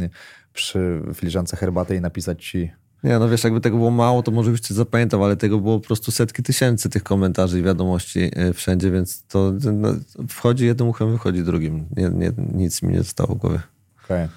[0.00, 0.10] yy,
[0.52, 2.70] przy filiżance herbaty i napisać ci
[3.04, 5.80] nie, no wiesz, jakby tego było mało, to może byś coś zapamiętał, ale tego było
[5.80, 9.88] po prostu setki tysięcy tych komentarzy i wiadomości e, wszędzie, więc to no,
[10.28, 11.86] wchodzi jednym uchem, wychodzi drugim.
[11.96, 13.60] Nie, nie, nic mi nie zostało w głowie.
[14.04, 14.28] Okay.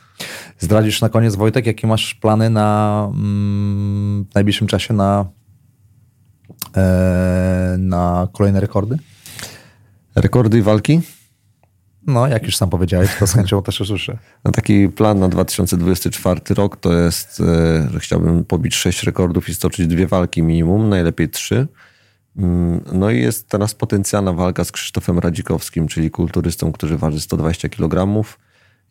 [0.59, 5.26] Zdradzisz na koniec, Wojtek, jakie masz plany na mm, w najbliższym czasie na,
[6.78, 8.97] e, na kolejne rekordy?
[10.16, 11.01] Rekordy i walki?
[12.08, 14.18] No, jak już sam powiedziałeś, to z chęcią też usłyszę.
[14.45, 19.56] No, taki plan na 2024 rok to jest, e, że chciałbym pobić 6 rekordów i
[19.56, 21.68] stoczyć dwie walki minimum, najlepiej trzy.
[22.38, 27.70] Mm, no i jest teraz potencjalna walka z Krzysztofem Radzikowskim, czyli kulturystą, który waży 120
[27.70, 28.24] kg.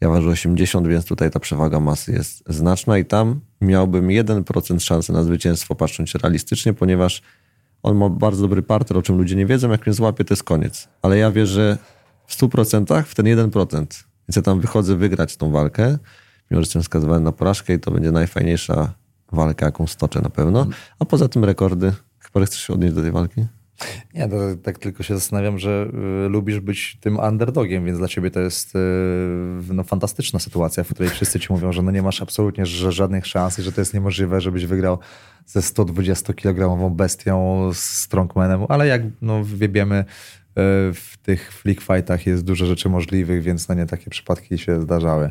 [0.01, 5.12] Ja ważę 80, więc tutaj ta przewaga masy jest znaczna i tam miałbym 1% szansy
[5.12, 7.23] na zwycięstwo, patrząc realistycznie, ponieważ
[7.83, 9.71] on ma bardzo dobry parter, o czym ludzie nie wiedzą.
[9.71, 10.89] Jak mnie złapie, to jest koniec.
[11.03, 11.79] Ale ja wierzę
[12.27, 13.77] w 100% w ten 1%.
[14.29, 15.99] Więc ja tam wychodzę wygrać tą walkę,
[16.51, 18.95] mimo że jestem skazywany na porażkę i to będzie najfajniejsza
[19.33, 20.66] walka, jaką stoczę na pewno.
[20.99, 21.93] A poza tym rekordy.
[22.18, 23.47] Chyba chcesz się odnieść do tej walki?
[24.14, 25.91] Nie, to, tak tylko się zastanawiam, że
[26.27, 28.79] y, lubisz być tym underdogiem, więc dla ciebie to jest y,
[29.72, 33.59] no, fantastyczna sytuacja, w której wszyscy ci mówią, że no nie masz absolutnie żadnych szans
[33.59, 34.99] i że to jest niemożliwe, żebyś wygrał
[35.47, 40.05] ze 120-kilogramową bestią z strongmanem, ale jak no, wiemy,
[40.95, 45.31] w tych flick fightach jest dużo rzeczy możliwych, więc na nie takie przypadki się zdarzały.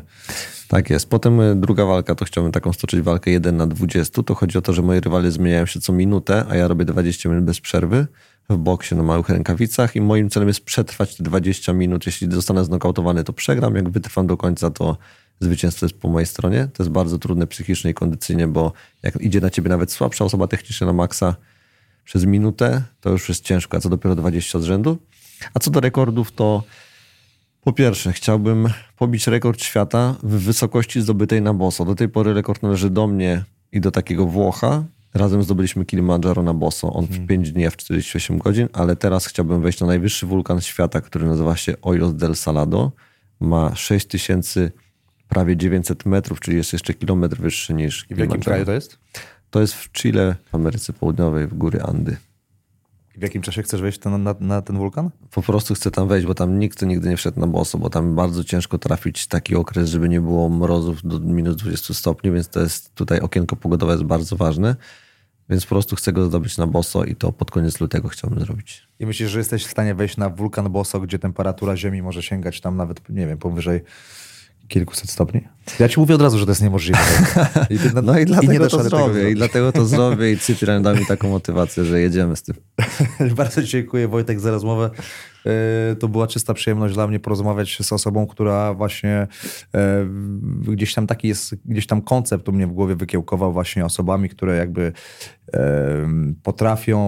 [0.68, 1.10] Tak jest.
[1.10, 4.22] Potem e, druga walka, to chciałbym taką stoczyć walkę 1 na 20.
[4.22, 7.28] To chodzi o to, że moi rywale zmieniają się co minutę, a ja robię 20
[7.28, 8.06] minut bez przerwy
[8.50, 12.06] w boksie na małych rękawicach i moim celem jest przetrwać te 20 minut.
[12.06, 13.76] Jeśli zostanę znokautowany, to przegram.
[13.76, 14.98] Jak wytrwam do końca, to
[15.40, 16.68] zwycięstwo jest po mojej stronie.
[16.74, 18.72] To jest bardzo trudne psychicznie i kondycyjnie, bo
[19.02, 21.36] jak idzie na ciebie nawet słabsza osoba technicznie na maksa
[22.04, 24.98] przez minutę, to już jest ciężko, a co dopiero 20 z rzędu.
[25.54, 26.62] A co do rekordów, to
[27.64, 31.84] po pierwsze chciałbym pobić rekord świata w wysokości zdobytej na boso.
[31.84, 34.84] Do tej pory rekord należy do mnie i do takiego Włocha.
[35.14, 36.92] Razem zdobyliśmy Kilimandżaro na boso.
[36.92, 37.44] On w 5 hmm.
[37.44, 41.74] dni, w 48 godzin, ale teraz chciałbym wejść na najwyższy wulkan świata, który nazywa się
[41.82, 42.92] Ojos del Salado.
[43.40, 44.70] Ma 6000
[45.28, 48.98] prawie 900 metrów, czyli jest jeszcze kilometr wyższy niż I w jakim kraju to jest?
[49.50, 52.16] To jest w Chile, w Ameryce Południowej, w góry Andy.
[53.16, 55.10] W jakim czasie chcesz wejść ten, na, na, ten wulkan?
[55.30, 58.14] Po prostu chcę tam wejść, bo tam nikt nigdy nie wszedł na boso, bo tam
[58.14, 62.60] bardzo ciężko trafić taki okres, żeby nie było mrozów do minus 20 stopni, więc to
[62.60, 64.76] jest tutaj okienko pogodowe jest bardzo ważne.
[65.48, 68.88] Więc po prostu chcę go zdobyć na boso i to pod koniec lutego chciałbym zrobić.
[68.98, 72.60] I myślisz, że jesteś w stanie wejść na wulkan boso, gdzie temperatura ziemi może sięgać
[72.60, 73.80] tam nawet, nie wiem, powyżej
[74.68, 75.48] kilkuset stopni.
[75.80, 76.98] Ja ci mówię od razu, że to jest niemożliwe.
[77.70, 79.30] I ty, no i dlatego i to zrobię.
[79.30, 82.54] I dlatego to zrobię i Cyprian da mi taką motywację, że jedziemy z tym.
[83.36, 84.90] Bardzo dziękuję Wojtek za rozmowę.
[85.46, 89.26] E, to była czysta przyjemność dla mnie porozmawiać z osobą, która właśnie
[89.74, 90.06] e,
[90.68, 94.56] gdzieś tam taki jest, gdzieś tam koncept u mnie w głowie wykiełkował właśnie osobami, które
[94.56, 94.92] jakby
[95.54, 96.08] e,
[96.42, 96.98] potrafią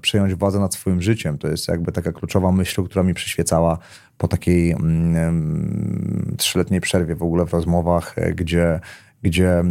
[0.00, 1.38] przejąć władzę nad swoim życiem.
[1.38, 3.78] To jest jakby taka kluczowa myśl, która mi przyświecała
[4.18, 8.03] po takiej mm, trzyletniej przerwie w ogóle w rozmowach,
[8.34, 8.80] gdzie,
[9.22, 9.62] gdzie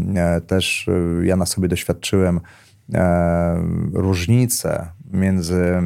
[0.47, 0.89] też
[1.23, 2.39] ja na sobie doświadczyłem
[3.93, 5.81] różnice między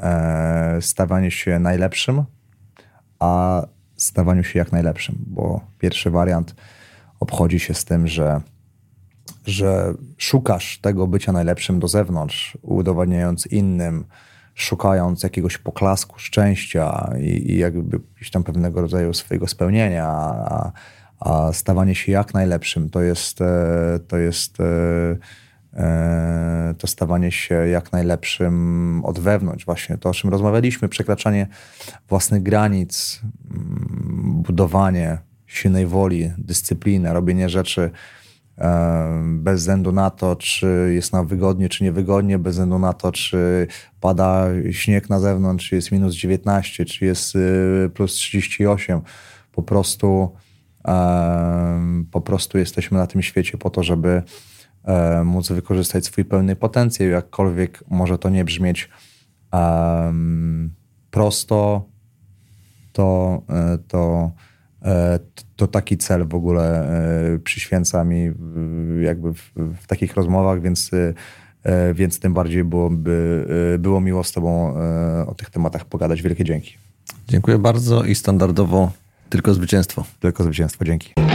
[0.00, 2.24] e, stawanie się najlepszym,
[3.18, 3.62] a
[3.96, 6.54] stawaniu się jak najlepszym, bo pierwszy wariant
[7.20, 8.40] obchodzi się z tym, że,
[9.46, 14.04] że szukasz tego bycia najlepszym do zewnątrz, udowadniając innym,
[14.54, 18.00] szukając jakiegoś poklasku, szczęścia i, i jakby
[18.32, 20.72] tam pewnego rodzaju swojego spełnienia, a,
[21.20, 25.16] a stawanie się jak najlepszym to jest, e, to jest e,
[25.76, 31.46] E, to stawanie się jak najlepszym od wewnątrz, właśnie to, o czym rozmawialiśmy, przekraczanie
[32.08, 37.90] własnych granic, mm, budowanie silnej woli, dyscypliny, robienie rzeczy
[39.22, 43.66] bez względu na to, czy jest nam wygodnie, czy niewygodnie, bez względu na to, czy
[44.00, 47.38] pada śnieg na zewnątrz, czy jest minus 19, czy jest
[47.94, 49.00] plus 38.
[49.52, 50.30] Po prostu,
[52.10, 54.22] po prostu jesteśmy na tym świecie po to, żeby
[54.84, 58.90] e, móc wykorzystać swój pełny potencjał, jakkolwiek może to nie brzmieć
[61.10, 61.88] prosto,
[62.92, 64.30] to, e, to,
[64.82, 65.18] e,
[65.56, 66.88] to taki cel w ogóle
[67.44, 68.32] przyświęca mi
[69.02, 70.90] jakby w, w takich rozmowach, więc,
[71.94, 73.46] więc tym bardziej byłoby,
[73.78, 74.74] było miło z Tobą
[75.26, 76.22] o tych tematach pogadać.
[76.22, 76.76] Wielkie dzięki.
[77.28, 78.92] Dziękuję bardzo i standardowo
[79.30, 80.04] tylko zwycięstwo.
[80.20, 80.84] Tylko zwycięstwo.
[80.84, 81.25] Dzięki.